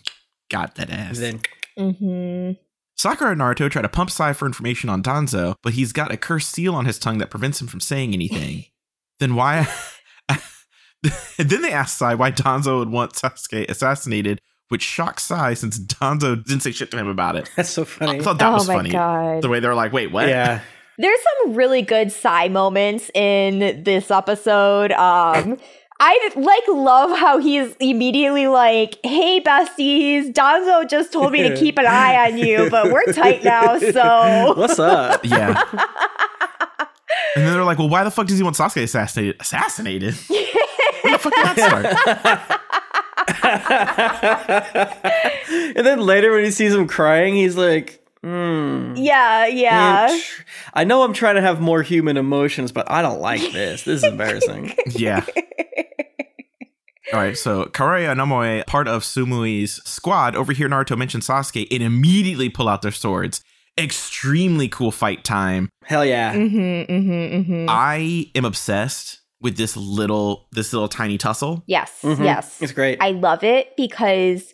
[0.51, 1.19] got that ass.
[1.19, 1.41] Then
[1.79, 2.53] Mm-hmm.
[2.97, 6.17] Sakura and Naruto try to pump Sai for information on Danzo, but he's got a
[6.17, 8.67] cursed seal on his tongue that prevents him from saying anything.
[9.21, 9.67] then why?
[11.39, 16.43] then they ask Sai why Danzo would want Sasuke assassinated, which shocks Sai since Danzo
[16.45, 17.51] didn't say shit to him about it.
[17.57, 18.19] that's so funny.
[18.19, 18.91] I thought that oh was my funny.
[18.91, 19.43] god.
[19.43, 20.29] The way they're like, wait, what?
[20.29, 20.61] Yeah.
[20.99, 24.93] There's some really good Sai moments in this episode.
[24.93, 25.59] Um,
[26.01, 31.79] I like love how he's immediately like, "Hey, besties, Danzo just told me to keep
[31.79, 35.25] an eye on you, but we're tight now, so." What's up?
[35.25, 35.61] Yeah.
[37.35, 39.41] and then they're like, well, why the fuck does he want Sasuke assassinated?
[39.41, 40.15] Assassinated?
[40.15, 42.61] Where the fuck did that start?
[45.77, 48.95] and then later when he sees him crying, he's like, hmm.
[48.97, 50.19] Yeah, yeah.
[50.73, 53.83] I know I'm trying to have more human emotions, but I don't like this.
[53.85, 54.75] This is embarrassing.
[54.91, 55.25] Yeah.
[57.13, 61.83] All right, so Karui and Omoi, part of Samui's squad, overhear Naruto mention Sasuke and
[61.83, 63.43] immediately pull out their swords.
[63.79, 65.69] Extremely cool fight time.
[65.85, 66.33] Hell yeah.
[66.35, 67.67] Mm-hmm, mm-hmm, mm-hmm.
[67.69, 71.63] I am obsessed with this little this little tiny tussle.
[71.67, 72.25] yes, Mhm.
[72.25, 72.61] yes.
[72.63, 72.99] It's great.
[73.01, 74.53] I love it because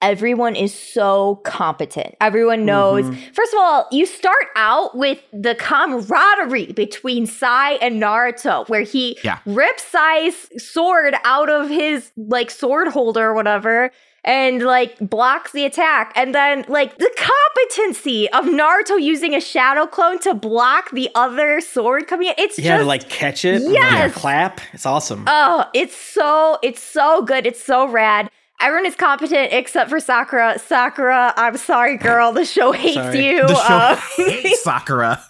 [0.00, 2.16] everyone is so competent.
[2.20, 3.04] Everyone knows.
[3.04, 3.34] Mhm.
[3.34, 9.16] First of all, you start out with the camaraderie between Sai and Naruto, where he
[9.22, 9.38] Yeah.
[9.46, 13.92] rips Sai's sword out of his like sword holder or whatever.
[14.24, 19.84] And like blocks the attack, and then like the competency of Naruto using a shadow
[19.84, 22.34] clone to block the other sword coming in.
[22.38, 23.62] It's yeah, just to like catch it.
[23.62, 23.92] and, Yes.
[23.92, 24.60] like, clap.
[24.72, 25.24] It's awesome.
[25.26, 27.46] Oh, it's so it's so good.
[27.46, 28.30] It's so rad.
[28.60, 30.56] Everyone is competent except for Sakura.
[30.60, 32.30] Sakura, I'm sorry, girl.
[32.30, 33.26] The show hates Sorry.
[33.26, 33.42] you.
[33.48, 35.20] The show Uh, hates Sakura.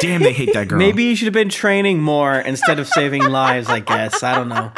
[0.00, 0.78] Damn, they hate that girl.
[0.78, 4.22] Maybe you should have been training more instead of saving lives, I guess.
[4.22, 4.72] I don't know.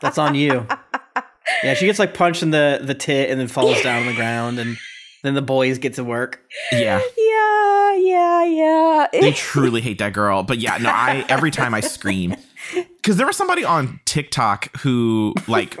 [0.00, 0.68] That's on you.
[1.62, 4.14] Yeah, she gets like punched in the, the tit and then falls down on the
[4.14, 4.78] ground and
[5.22, 6.40] then the boys get to work.
[6.72, 9.06] Yeah, yeah, yeah, yeah.
[9.12, 10.42] they truly hate that girl.
[10.42, 12.36] But yeah, no, I every time I scream
[12.96, 15.78] because there was somebody on TikTok who like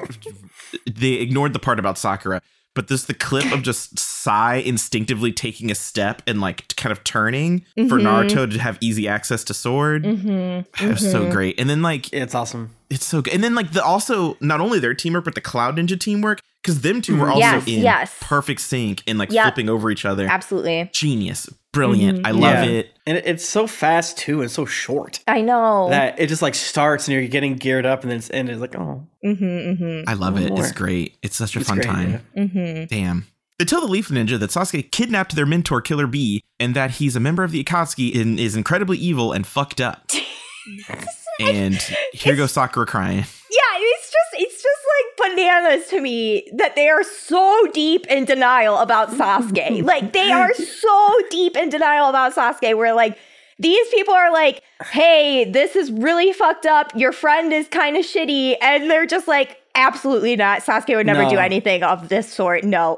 [0.90, 2.42] they ignored the part about Sakura,
[2.74, 7.02] but there's the clip of just Sai instinctively taking a step and like kind of
[7.04, 8.02] turning for Mhm.
[8.28, 10.04] Naruto to have easy access to sword.
[10.04, 10.84] mm-hmm.
[10.84, 11.58] It was so great.
[11.58, 12.70] And then like It's awesome.
[12.88, 13.32] it's so good.
[13.34, 16.80] And then like the also not only their teamwork but the Cloud Ninja teamwork because
[16.82, 17.30] them two were Mhm.
[17.30, 18.14] also Yes, in yes.
[18.20, 19.44] perfect sync and like Yep.
[19.44, 20.26] flipping over each other.
[20.26, 20.90] Absolutely.
[20.92, 22.18] Genius, brilliant.
[22.22, 22.26] Mhm.
[22.26, 22.64] I love Yeah.
[22.64, 22.92] it.
[23.06, 25.88] And it, it's so fast too and so short I know.
[25.90, 28.60] that it just like starts and you're getting geared up and then it's and it's
[28.60, 30.58] like, oh, mm-hmm, mm-hmm, I love One it.
[30.58, 31.16] It's great.
[31.22, 32.20] It's such a it's fun great, time.
[32.34, 32.42] yeah.
[32.44, 32.84] mm-hmm.
[32.94, 33.26] Damn.
[33.58, 37.14] They tell the Leaf Ninja that Sasuke kidnapped their mentor, Killer Bee, and that he's
[37.14, 40.10] a member of the Akatsuki and is incredibly evil and fucked up.
[41.40, 41.76] and
[42.12, 43.18] here goes Sakura crying.
[43.50, 48.24] Yeah, it's just it's just like bananas to me that they are so deep in
[48.24, 49.82] denial about Sasuke.
[49.84, 53.18] like they are so deep in denial about Sasuke where like
[53.58, 56.92] these people are like, "Hey, this is really fucked up.
[56.94, 60.60] Your friend is kind of shitty." And they're just like, "Absolutely not.
[60.62, 61.30] Sasuke would never No.
[61.30, 62.96] do anything of this sort." No.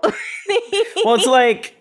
[1.04, 1.74] Well, it's like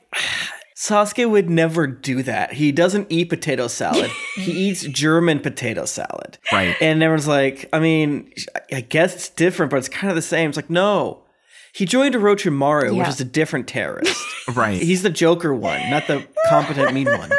[0.82, 2.54] Sasuke would never do that.
[2.54, 4.10] He doesn't eat potato salad.
[4.36, 6.40] he eats German potato salad.
[6.52, 6.76] Right.
[6.82, 8.34] And everyone's like, I mean,
[8.74, 10.50] I guess it's different, but it's kind of the same.
[10.50, 11.22] It's like, no,
[11.72, 13.00] he joined Orochimaru, Yeah.
[13.00, 14.20] which is a different terrorist.
[14.56, 14.82] Right.
[14.82, 17.30] He's the Joker one, not the competent mean one.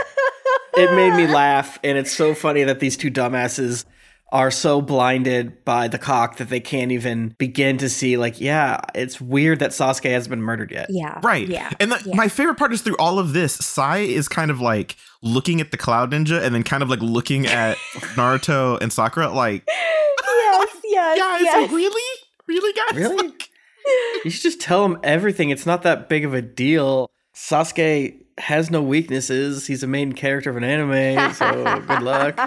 [0.75, 3.85] It made me laugh, and it's so funny that these two dumbasses
[4.33, 8.17] are so blinded by the cock that they can't even begin to see.
[8.17, 10.87] Like, yeah, it's weird that Sasuke hasn't been murdered yet.
[10.89, 11.21] Yeah.
[11.23, 11.47] Right.
[11.47, 11.71] Yeah.
[11.79, 12.17] And the, yeah.
[12.17, 15.71] my favorite part is through all of this, Sai is kind of like looking at
[15.71, 17.77] the Cloud Ninja and then kind of like looking at
[18.17, 21.63] Naruto and Sakura, like, yes, yes, guys, yes.
[21.63, 22.21] like, really?
[22.49, 22.99] Really, guys?
[22.99, 23.29] Really?
[23.29, 23.49] Like,
[24.25, 25.51] You should just tell him everything.
[25.51, 27.11] It's not that big of a deal.
[27.35, 29.67] Sasuke has no weaknesses.
[29.67, 32.39] He's a main character of an anime, so good luck.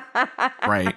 [0.65, 0.95] right.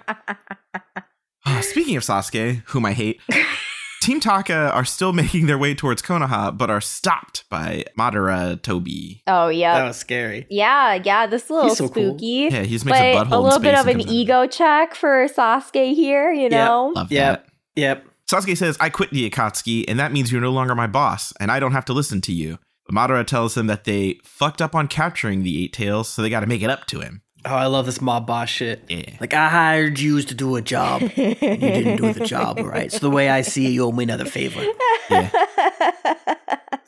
[1.47, 3.21] Ah, Speaking of Sasuke, whom I hate,
[4.03, 9.23] Team Taka are still making their way towards Konoha, but are stopped by Madara Tobi.
[9.27, 9.75] Oh yeah.
[9.79, 10.47] That was scary.
[10.51, 12.11] yeah, yeah, this is a little He's so cool.
[12.11, 12.49] spooky.
[12.51, 14.13] Yeah, he just makes but a butthole in little bit space of an comes out.
[14.13, 16.65] ego check for Sasuke here, you Yeah.
[16.67, 16.93] know?
[16.95, 17.45] Love Yep.
[17.45, 17.53] that.
[17.77, 18.05] Yep.
[18.31, 21.51] Sasuke says, I quit the Akatsuki, and that means you're no longer my boss, and
[21.51, 22.59] I don't have to listen to you.
[22.87, 26.29] But Madara tells him that they fucked up on capturing the Eight Tails, so they
[26.31, 27.23] got to make it up to him.
[27.45, 28.83] Oh, I love this mob boss shit.
[28.89, 29.11] Yeah.
[29.21, 31.03] Like, I hired you to do a job.
[31.03, 32.91] You didn't do the job, right?
[32.91, 34.65] So the way I see it, you owe me another favor.
[35.09, 35.31] Yeah.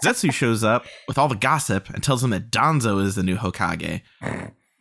[0.03, 3.37] Zetsu shows up with all the gossip and tells him that Danzo is the new
[3.37, 4.01] Hokage.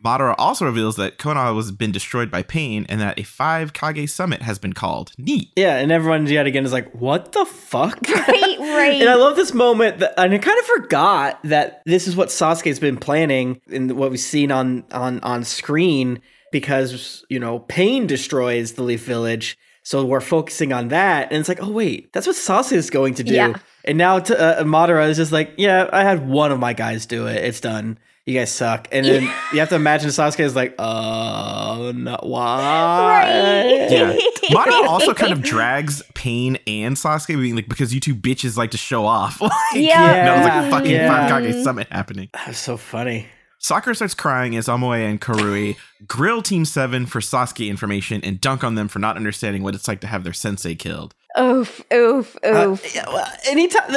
[0.04, 4.10] Madara also reveals that Konoha has been destroyed by pain and that a five Kage
[4.10, 5.12] summit has been called.
[5.18, 5.52] Neat.
[5.56, 8.00] Yeah, and everyone yet again is like, what the fuck?
[8.10, 9.02] right, right.
[9.02, 12.30] And I love this moment, that, and I kind of forgot that this is what
[12.30, 16.22] Sasuke's been planning and what we've seen on on on screen
[16.52, 21.50] because you know pain destroys the Leaf Village, so we're focusing on that, and it's
[21.50, 23.34] like, oh wait, that's what Sasuke is going to do.
[23.34, 23.56] Yeah.
[23.86, 27.06] And now to, uh, Madara is just like, yeah, I had one of my guys
[27.06, 27.38] do it.
[27.38, 27.98] It's done.
[28.30, 28.88] You guys suck.
[28.92, 33.24] And then you have to imagine Sasuke is like, uh, no, why?
[33.24, 33.92] Right.
[33.92, 34.14] Yeah.
[34.52, 38.70] Madara also kind of drags Pain and Sasuke being like, because you two bitches like
[38.72, 39.42] to show off.
[39.42, 40.26] like, Yeah.
[40.26, 41.28] No, it's like a fucking Yeah.
[41.28, 42.30] five Kage summit happening.
[42.46, 43.26] That's so funny.
[43.58, 45.76] Sakura starts crying as Omoi and Karui
[46.08, 49.88] grill Team 7 for Sasuke information and dunk on them for not understanding what it's
[49.88, 51.16] like to have their sensei killed.
[51.38, 52.96] Oof, oof, Uh, oof.
[52.96, 53.92] yeah, well, anytime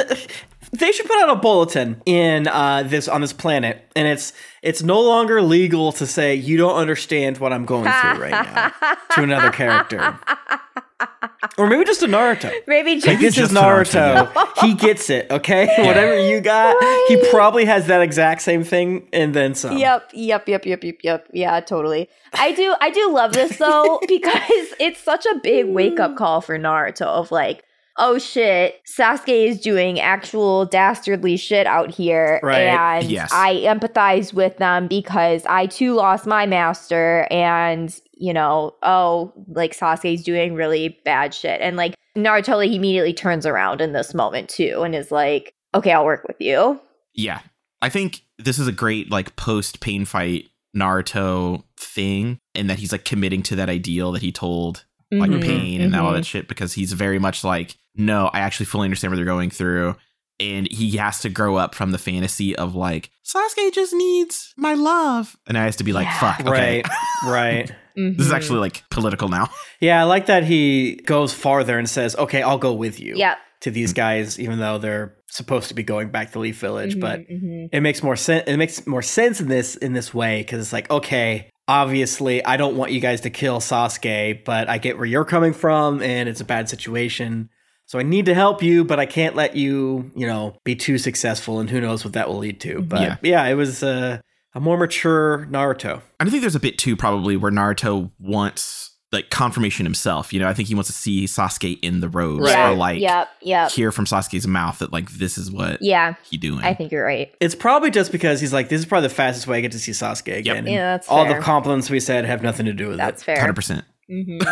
[0.71, 4.81] they should put out a bulletin in uh, this on this planet, and it's it's
[4.83, 8.71] no longer legal to say you don't understand what I'm going through right now
[9.15, 10.17] to another character,
[11.57, 12.51] or maybe just a Naruto.
[12.67, 14.61] Maybe just Like this is just to Naruto, Naruto.
[14.61, 15.29] he gets it.
[15.31, 16.75] Okay, whatever you got,
[17.07, 19.77] he probably has that exact same thing, and then some.
[19.77, 21.27] Yep, yep, yep, yep, yep, yep.
[21.33, 22.09] Yeah, totally.
[22.33, 26.17] I do I do love this though because it's such a big wake up mm.
[26.17, 27.63] call for Naruto of like,
[27.97, 32.61] oh shit, Sasuke is doing actual dastardly shit out here Right.
[32.61, 33.31] and Yes.
[33.33, 39.75] I empathize with them because I too lost my master and you know, oh, like
[39.77, 44.49] Sasuke's doing really bad shit and like Naruto like immediately turns around in this moment
[44.49, 46.79] too and is like, okay, I'll work with you.
[47.15, 47.39] Yeah.
[47.81, 50.45] I think this is a great like post pain fight
[50.75, 55.43] Naruto thing and that he's like committing to that ideal that he told like Mhm,
[55.43, 56.15] pain and all mhm.
[56.15, 59.51] that shit because he's very much like no I actually fully understand what they're going
[59.51, 59.95] through
[60.39, 64.73] and he has to grow up from the fantasy of like Sasuke just needs my
[64.73, 66.19] love and I has to be like Yeah.
[66.19, 66.85] fuck okay Right,
[67.27, 67.75] right.
[67.95, 68.35] this is Mhm.
[68.35, 72.57] actually like political now Yeah, I like that he goes farther and says, "Okay, I'll
[72.57, 73.37] go with you." Yep.
[73.61, 77.21] To these guys, even though they're supposed to be going back to Leaf Village, but
[77.21, 77.69] Mhm, mhm.
[77.71, 78.43] it makes more sense.
[78.47, 82.55] It makes more sense in this in this way because it's like, okay, obviously, I
[82.57, 86.29] don't want you guys to kill Sasuke, but I get where you're coming from, and
[86.29, 87.49] it's a bad situation.
[87.85, 90.97] So I need to help you, but I can't let you, you know, be too
[90.97, 92.81] successful, and who knows what that will lead to.
[92.81, 93.15] But Yeah.
[93.21, 94.19] yeah, it was uh,
[94.55, 96.01] a more mature Naruto.
[96.19, 100.47] I think there's a bit too probably where Naruto wants like confirmation himself you know
[100.47, 103.69] I think he wants to see Sasuke in the robes Yeah, or like yep, yep.
[103.71, 106.63] hear from Sasuke's mouth that like this is what Yeah, he doing.
[106.63, 107.31] I think you're right.
[107.39, 109.79] It's probably just because he's like, this is probably the fastest way I get to
[109.79, 110.57] see Sasuke again.
[110.57, 111.35] and Yeah, that's all fair.
[111.35, 113.25] the compliments we said have nothing to do with That's it.
[113.25, 113.39] fair.
[113.39, 113.85] Hundred percent.
[114.09, 114.37] hmm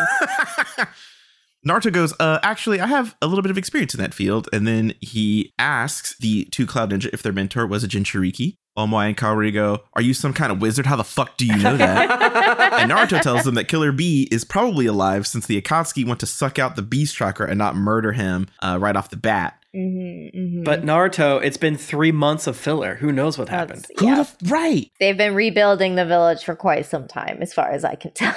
[1.67, 4.49] Naruto goes, uh, actually, I have a little bit of experience in that field.
[4.51, 8.57] And then he asks the two Cloud Ninja if their mentor was a Jinchuriki.
[8.87, 10.85] Omoi and Karui go, Are you some kind of wizard?
[10.85, 12.73] How the fuck do you know that?
[12.81, 16.25] and Naruto tells them that Killer Bee is probably alive since the Akatsuki went to
[16.25, 19.57] suck out the beast chakra and not murder him uh, right off the bat.
[19.73, 22.95] hmm But Naruto, it's been three months of filler.
[22.95, 23.87] Who knows what happened?
[23.97, 24.89] Who yeah, the f- right.
[24.99, 28.35] they've been rebuilding the village for quite some time, as far as I can tell.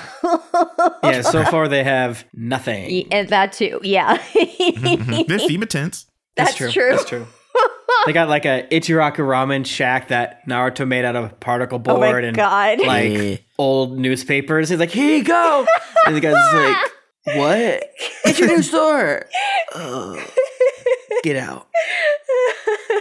[1.02, 2.84] yeah, so far they have nothing.
[2.90, 3.80] Y- and that too.
[3.82, 5.26] Yeah, Mhm.
[5.28, 6.06] They're FEMA tents.
[6.36, 6.70] that's true.
[6.70, 6.90] true.
[6.90, 7.26] That's true.
[8.06, 12.24] They got like a Ichiraku ramen shack that Naruto made out of particle Oh board
[12.24, 12.80] and god!
[12.80, 13.36] like Yeah.
[13.58, 14.68] old newspapers.
[14.68, 15.66] He's like, here you go.
[16.06, 16.76] And the guy's like,
[17.36, 17.82] what?
[18.26, 19.24] It's your new store.
[19.74, 20.22] Oh,
[21.22, 21.66] get out.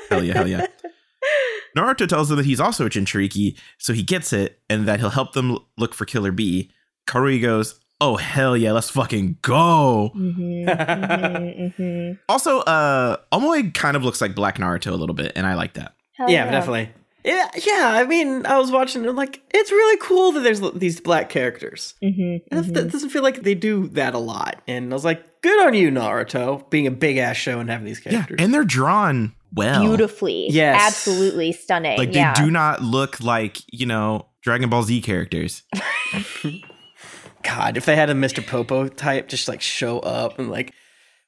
[0.09, 0.67] hell yeah, hell yeah.
[1.77, 5.09] Naruto tells her that he's also a Jinchuriki, so he gets it, and that he'll
[5.09, 6.71] help them look for Killer Bee.
[7.07, 12.19] Karui goes, "Oh hell yeah, let's fucking go!" Mhm, mhm, mhm.
[12.29, 15.73] Also, uh, Omoi kind of looks like Black Naruto a little bit, and I like
[15.73, 15.93] that.
[16.17, 16.89] Hell yeah, definitely.
[17.23, 17.91] Yeah, yeah.
[17.93, 21.95] I mean, I was watching and like it's really cool that there's these black characters.
[22.03, 22.73] Mhm, And mhm.
[22.73, 24.61] That doesn't feel like they do that a lot.
[24.67, 27.85] And I was like, good on you, Naruto, being a big ass show and having
[27.85, 28.35] these characters.
[28.37, 29.81] Yeah, and they're drawn well.
[29.81, 30.47] Beautifully.
[30.49, 30.81] Yes.
[30.85, 31.97] Absolutely stunning.
[31.97, 32.33] Like they yeah.
[32.33, 35.63] do not look like you know Dragon Ball Z characters.
[37.43, 38.45] God, if they had a Mr.
[38.45, 40.73] Popo type just like show up and like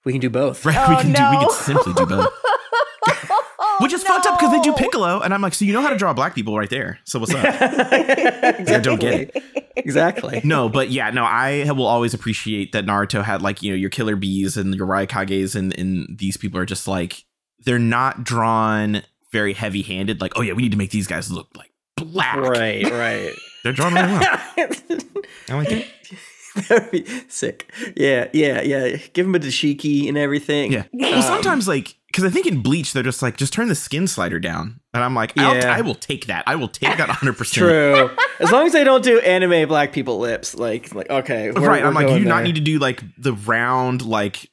[0.06, 0.66] we can do both.
[0.66, 0.78] Right?
[0.78, 1.30] Oh, we can do.
[1.32, 2.30] We can simply do both.
[3.82, 5.90] Which is fucked up because they do Piccolo, and I'm like, so you know how
[5.90, 7.00] to draw black people right there.
[7.04, 7.44] So what's up?
[7.46, 9.44] I don't get it.
[9.76, 10.40] Exactly.
[10.46, 13.90] No, but yeah, no, I will always appreciate that Naruto had like you know your
[13.90, 17.26] Killer Bees and your Raikages, and and these people are just like
[17.66, 20.22] they're not drawn very heavy handed.
[20.22, 22.38] Like, oh yeah, we need to make these guys look like black.
[22.38, 23.34] Right, right.
[23.66, 24.22] They're drawn really well.
[25.50, 25.88] I like it.
[26.70, 27.70] That'd be sick.
[27.98, 28.96] Yeah, yeah, yeah.
[29.14, 30.72] Give him a dashiki and everything.
[30.72, 30.84] Yeah.
[30.94, 33.74] Well, um, sometimes like because I think in Bleach they're just like just turn the
[33.76, 35.76] skin slider down, and I'm like, I'll, Yeah.
[35.76, 36.44] I will take that.
[36.46, 37.34] I will take that 100.
[37.38, 38.16] percent True.
[38.40, 41.82] As long as they don't do anime black people lips, like, like okay, we're- Right.
[41.82, 44.48] we're I'm like, you going do not need to do like the round like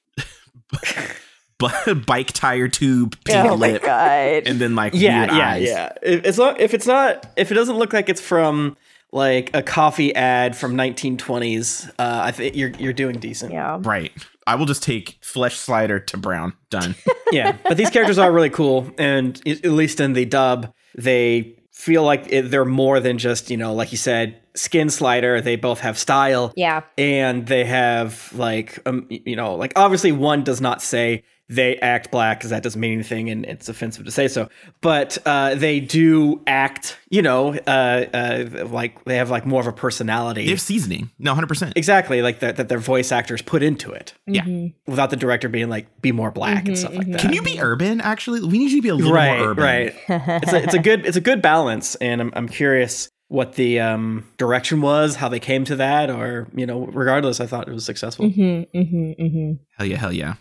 [2.07, 4.43] bike tire tube pink Oh my lip, god.
[4.47, 5.63] and then like Yeah, weird yeah, eyes.
[5.69, 5.93] yeah.
[6.03, 8.77] If it's not, if it's not, if it doesn't look like it's from
[9.13, 11.93] like a coffee ad from 1920s, uh,
[12.25, 13.53] I think you're you're doing decent.
[13.53, 13.79] yeah.
[13.81, 14.11] Right.
[14.47, 16.55] I will just take flesh slider to brown.
[16.71, 16.95] Done.
[17.33, 22.03] yeah, but these characters are really cool, and at least in the dub, they feel
[22.03, 25.41] like it, they're more than just you know, like you said, skin slider.
[25.41, 26.83] They both have style, Yeah.
[26.99, 31.23] and they have like um, you know, like obviously one does not say
[31.55, 34.49] they act black because that doesn't mean anything, and it's offensive to say so.
[34.81, 37.71] But uh, they do act, you know, uh,
[38.13, 40.45] uh, like they have like more of a personality.
[40.45, 41.11] They have seasoning.
[41.19, 41.47] No, 100.
[41.47, 44.45] percent Exactly, like that, that their voice actors put into it Yeah.
[44.87, 47.21] without the director being like, be more black and stuff like that.
[47.21, 48.01] Can you be urban?
[48.01, 49.65] Actually, we need you to be a little right, more urban.
[49.65, 49.95] right.
[50.09, 53.81] it's a it's a good it's a good balance, and I'm I'm curious what the
[53.81, 57.73] um, direction was, how they came to that, or you know, regardless, I thought it
[57.73, 58.27] was successful.
[58.27, 59.53] Mm-hmm, mm-hmm, mm-hmm.
[59.79, 60.35] Hell yeah, hell yeah.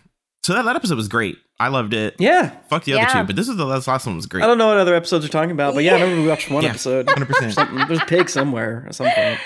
[0.44, 1.36] So that, that episode was great.
[1.60, 2.16] I loved it.
[2.18, 3.20] Yeah, Fuck the other Yeah.
[3.20, 4.42] two, but this is the this last one was great.
[4.42, 6.50] I don't know what other episodes are talking about, but yeah, I remember we watched
[6.50, 6.70] one Yeah.
[6.70, 7.06] episode.
[7.06, 7.52] 100%.
[7.54, 9.38] Something, there's a pig somewhere at some point.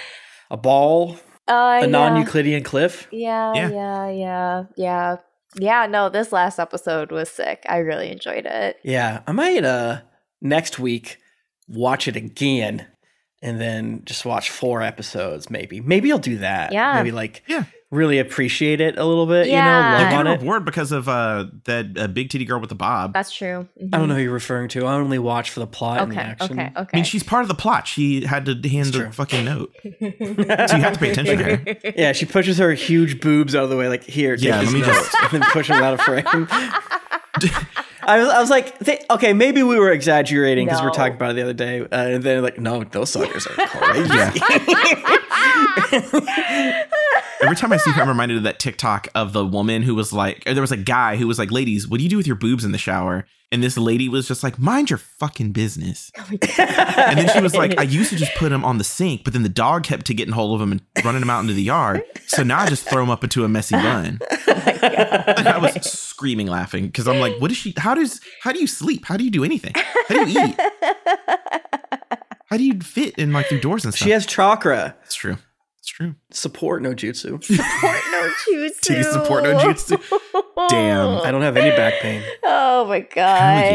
[0.51, 1.19] A ball,
[1.49, 3.07] Uh, a non-Euclidean cliff.
[3.13, 3.69] Yeah, Yeah.
[3.71, 5.17] yeah, yeah, yeah,
[5.59, 5.87] yeah.
[5.87, 7.65] No, this last episode was sick.
[7.69, 8.79] I really enjoyed it.
[8.83, 10.01] Yeah, I might uh
[10.41, 11.19] next week
[11.69, 12.87] watch it again
[13.43, 15.81] and then just watch four episodes maybe.
[15.81, 16.73] Maybe I'll do that.
[16.73, 16.95] Yeah.
[16.95, 17.65] Maybe like Yeah.
[17.93, 19.55] Really appreciate it a little bit, Yeah.
[19.57, 20.41] you know, You love get on a it.
[20.41, 23.13] reward because of uh that uh, big titty girl with the bob.
[23.13, 23.69] That's true.
[23.81, 23.89] Mhm.
[23.95, 24.87] I don't know who you're referring to.
[24.87, 26.59] I only watch for the plot and the Okay, action.
[26.61, 26.91] okay, okay.
[26.93, 27.87] I mean, she's part of the plot.
[27.87, 31.77] She had to hand the fucking note, so you have to pay attention to her.
[31.97, 34.37] Yeah, she pushes her huge boobs out of the way, like here.
[34.37, 36.25] Take Yeah, this let me note," just- and then push them out of frame.
[38.09, 40.91] I was, I was like, they, okay, maybe we were exaggerating because we No.
[40.91, 43.67] were talking about it the other day, uh, and then like, no, those suckers are
[43.67, 44.41] crazy.
[47.47, 50.13] Every time I see her, I'm reminded of that TikTok of the woman who was
[50.13, 52.27] like, or there was a guy who was like, "Ladies, what do you do with
[52.27, 56.11] your boobs in the shower?" And this lady was just like, "Mind your fucking business."
[56.17, 59.33] and then she was like, "I used to just put them on the sink, but
[59.33, 61.63] then the dog kept to getting hold of them and running them out into the
[61.63, 62.03] yard.
[62.27, 64.19] So now I just throw them up into a messy bun."
[64.49, 67.73] and I was screaming laughing because I'm like, "What is she?
[67.77, 68.21] How does?
[68.43, 69.05] How do you sleep?
[69.05, 69.73] How do you do anything?
[70.09, 70.61] How do you eat?
[72.49, 75.37] How do you fit in like through doors and stuff?" she has chakra It's true.
[75.87, 76.17] It's true.
[76.33, 77.41] support no jutsu.
[77.45, 78.81] Support no jutsu.
[78.81, 80.03] Titty support no jutsu.
[80.69, 81.21] Damn.
[81.25, 82.25] I don't have any back pain.
[82.43, 83.63] Oh my god.
[83.63, 83.71] Hell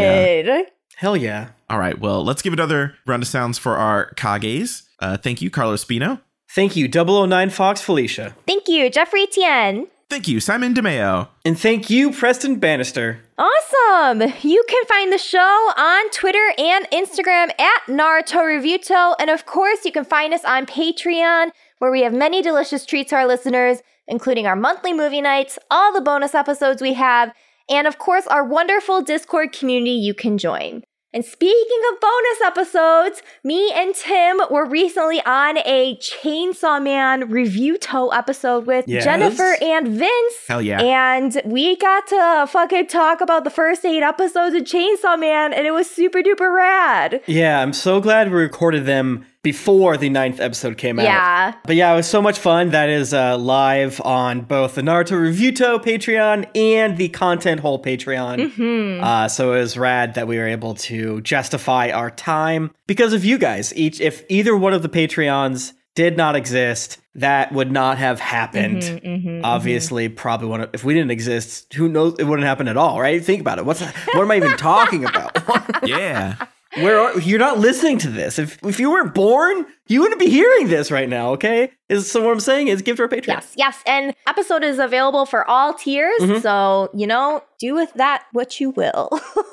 [0.45, 0.61] yeah.
[0.97, 1.47] Hell yeah.
[1.69, 4.83] All right, well, let's give another round of sounds for our Kages.
[4.99, 6.19] Uh, thank you, Carlos Spino.
[6.49, 8.35] Thank you, 009 Fox Felicia.
[8.45, 9.87] Thank you, Jeffrey Tien.
[10.09, 11.29] Thank you, Simon DeMeo.
[11.45, 13.21] And thank you, Preston Bannister.
[13.37, 14.21] Awesome!
[14.41, 19.15] You can find the show on Twitter and Instagram at Naruto Reviewto.
[19.17, 21.51] And of course, you can find us on Patreon,
[21.81, 25.91] where we have many delicious treats to our listeners, including our monthly movie nights, all
[25.91, 27.33] the bonus episodes we have,
[27.67, 30.83] and of course, our wonderful Discord community you can join.
[31.11, 38.15] And speaking of bonus episodes, me and Tim were recently on a Chainsaw Man Reviewto
[38.15, 39.03] episode with Yes.
[39.03, 40.35] Jennifer and Vince.
[40.47, 40.79] Hell yeah.
[40.81, 45.65] And we got to fucking talk about the first eight episodes of Chainsaw Man, and
[45.65, 47.21] it was super duper rad.
[47.25, 51.03] Yeah, I'm so glad we recorded them before the ninth episode came out.
[51.05, 51.53] Yeah.
[51.65, 52.69] But yeah, it was so much fun.
[52.69, 58.51] That is uh, live on both the Naruto Reviewto Patreon and the Content Hole Patreon.
[58.53, 59.03] Hmm.
[59.03, 63.25] Uh, so it was rad that we were able to justify our time because of
[63.25, 63.75] you guys.
[63.75, 68.81] Each, if either one of the Patreons did not exist, that would not have happened.
[68.83, 70.69] Mm-hmm, Obviously, probably one.
[70.71, 72.15] If we didn't exist, who knows?
[72.19, 73.21] It wouldn't happen at all, right?
[73.23, 73.65] Think about it.
[73.65, 75.37] What's what am I even talking about?
[75.83, 76.35] Yeah.
[76.75, 78.39] Where are, you're not listening to this.
[78.39, 81.31] If if you weren't born, you wouldn't be hearing this right now.
[81.33, 83.27] Okay, is so what I'm saying is give to our Patreon.
[83.27, 83.83] Yes, yes.
[83.85, 86.19] And episode is available for all tiers.
[86.21, 86.39] Mm-hmm.
[86.39, 89.09] So, you know, do with that what you will.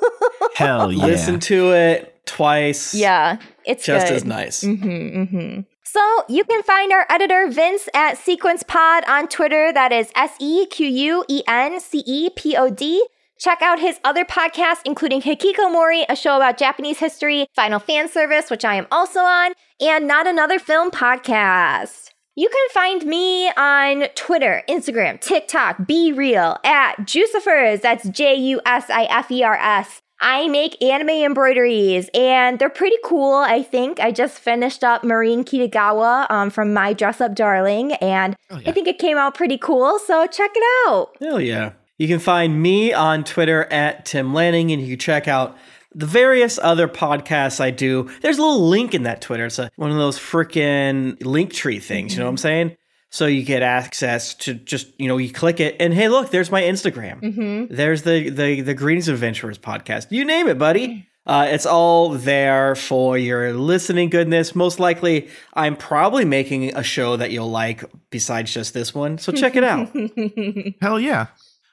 [0.55, 1.05] Hell yeah.
[1.05, 2.93] Listen to it twice.
[2.95, 4.15] yeah, it's just good.
[4.15, 4.63] as nice.
[4.63, 5.61] Mm-hmm, mm-hmm.
[5.83, 9.73] So you can find our editor Vince at Sequence Pod on Twitter.
[9.73, 13.03] That is S E Q U E N C E P O D.
[13.39, 18.09] Check out his other podcasts, including Hikiko Mori, a show about Japanese history, Final Fan
[18.09, 22.09] Service, which I am also on, and Not Another Film podcast.
[22.35, 27.81] You can find me on Twitter, Instagram, TikTok, BeReal at Jusifers.
[27.81, 30.01] That's J U S I F E R S.
[30.21, 34.01] I make anime embroideries and they're pretty cool, I think.
[34.01, 38.89] I just finished up Marin Kitagawa um, from My Dress Up Darling and I think
[38.89, 41.15] it came out pretty cool, so check it out.
[41.21, 41.71] Hell yeah.
[41.99, 45.57] You can find me on Twitter at Tim Lanning, and you can check out
[45.93, 48.09] the various other podcasts I do.
[48.21, 49.45] There's a little link in that Twitter.
[49.45, 52.13] It's a, one of those freaking Linktree things.
[52.13, 52.77] You know what I'm saying?
[53.11, 56.51] So you get access to just you know you click it and hey look there's
[56.51, 57.67] my Instagram.
[57.69, 60.11] There's the the the Greetings Adventurers podcast.
[60.11, 61.07] You name it, buddy.
[61.25, 64.55] Uh, it's all there for your listening goodness.
[64.55, 69.17] Most likely, I'm probably making a show that you'll like besides just this one.
[69.17, 69.89] So check it out.
[70.81, 71.27] Hell yeah.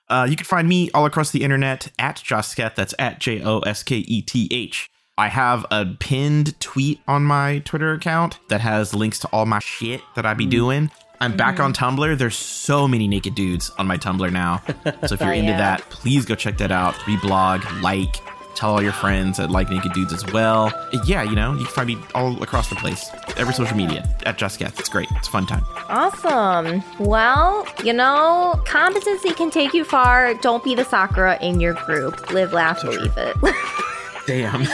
[0.08, 2.74] Uh, you can find me all across the internet at Josketh.
[2.74, 4.88] That's at J O S K E T H.
[5.18, 9.60] I have a pinned tweet on my Twitter account that has links to all my
[9.60, 10.90] shit that I be doing.
[11.20, 12.18] I'm back on Tumblr.
[12.18, 14.62] There's so many naked dudes on my Tumblr now.
[15.06, 15.56] So if you're into yeah.
[15.56, 16.94] that, please go check that out.
[17.06, 18.20] Reblog, like,
[18.56, 20.72] tell all your friends that like naked dudes as well.
[21.04, 23.08] Yeah, you know, you can find me all across the place.
[23.36, 24.78] Every social media at Josketh.
[24.80, 25.08] It's great.
[25.12, 25.64] It's a fun time.
[25.88, 26.82] Awesome.
[26.98, 30.34] Well, you know, competency can take you far.
[30.34, 32.30] Don't be the Sakura in your group.
[32.32, 33.36] Live, laugh, believe it.
[34.26, 34.64] Damn.
[34.64, 34.68] to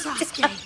[0.00, 0.60] Sasuke.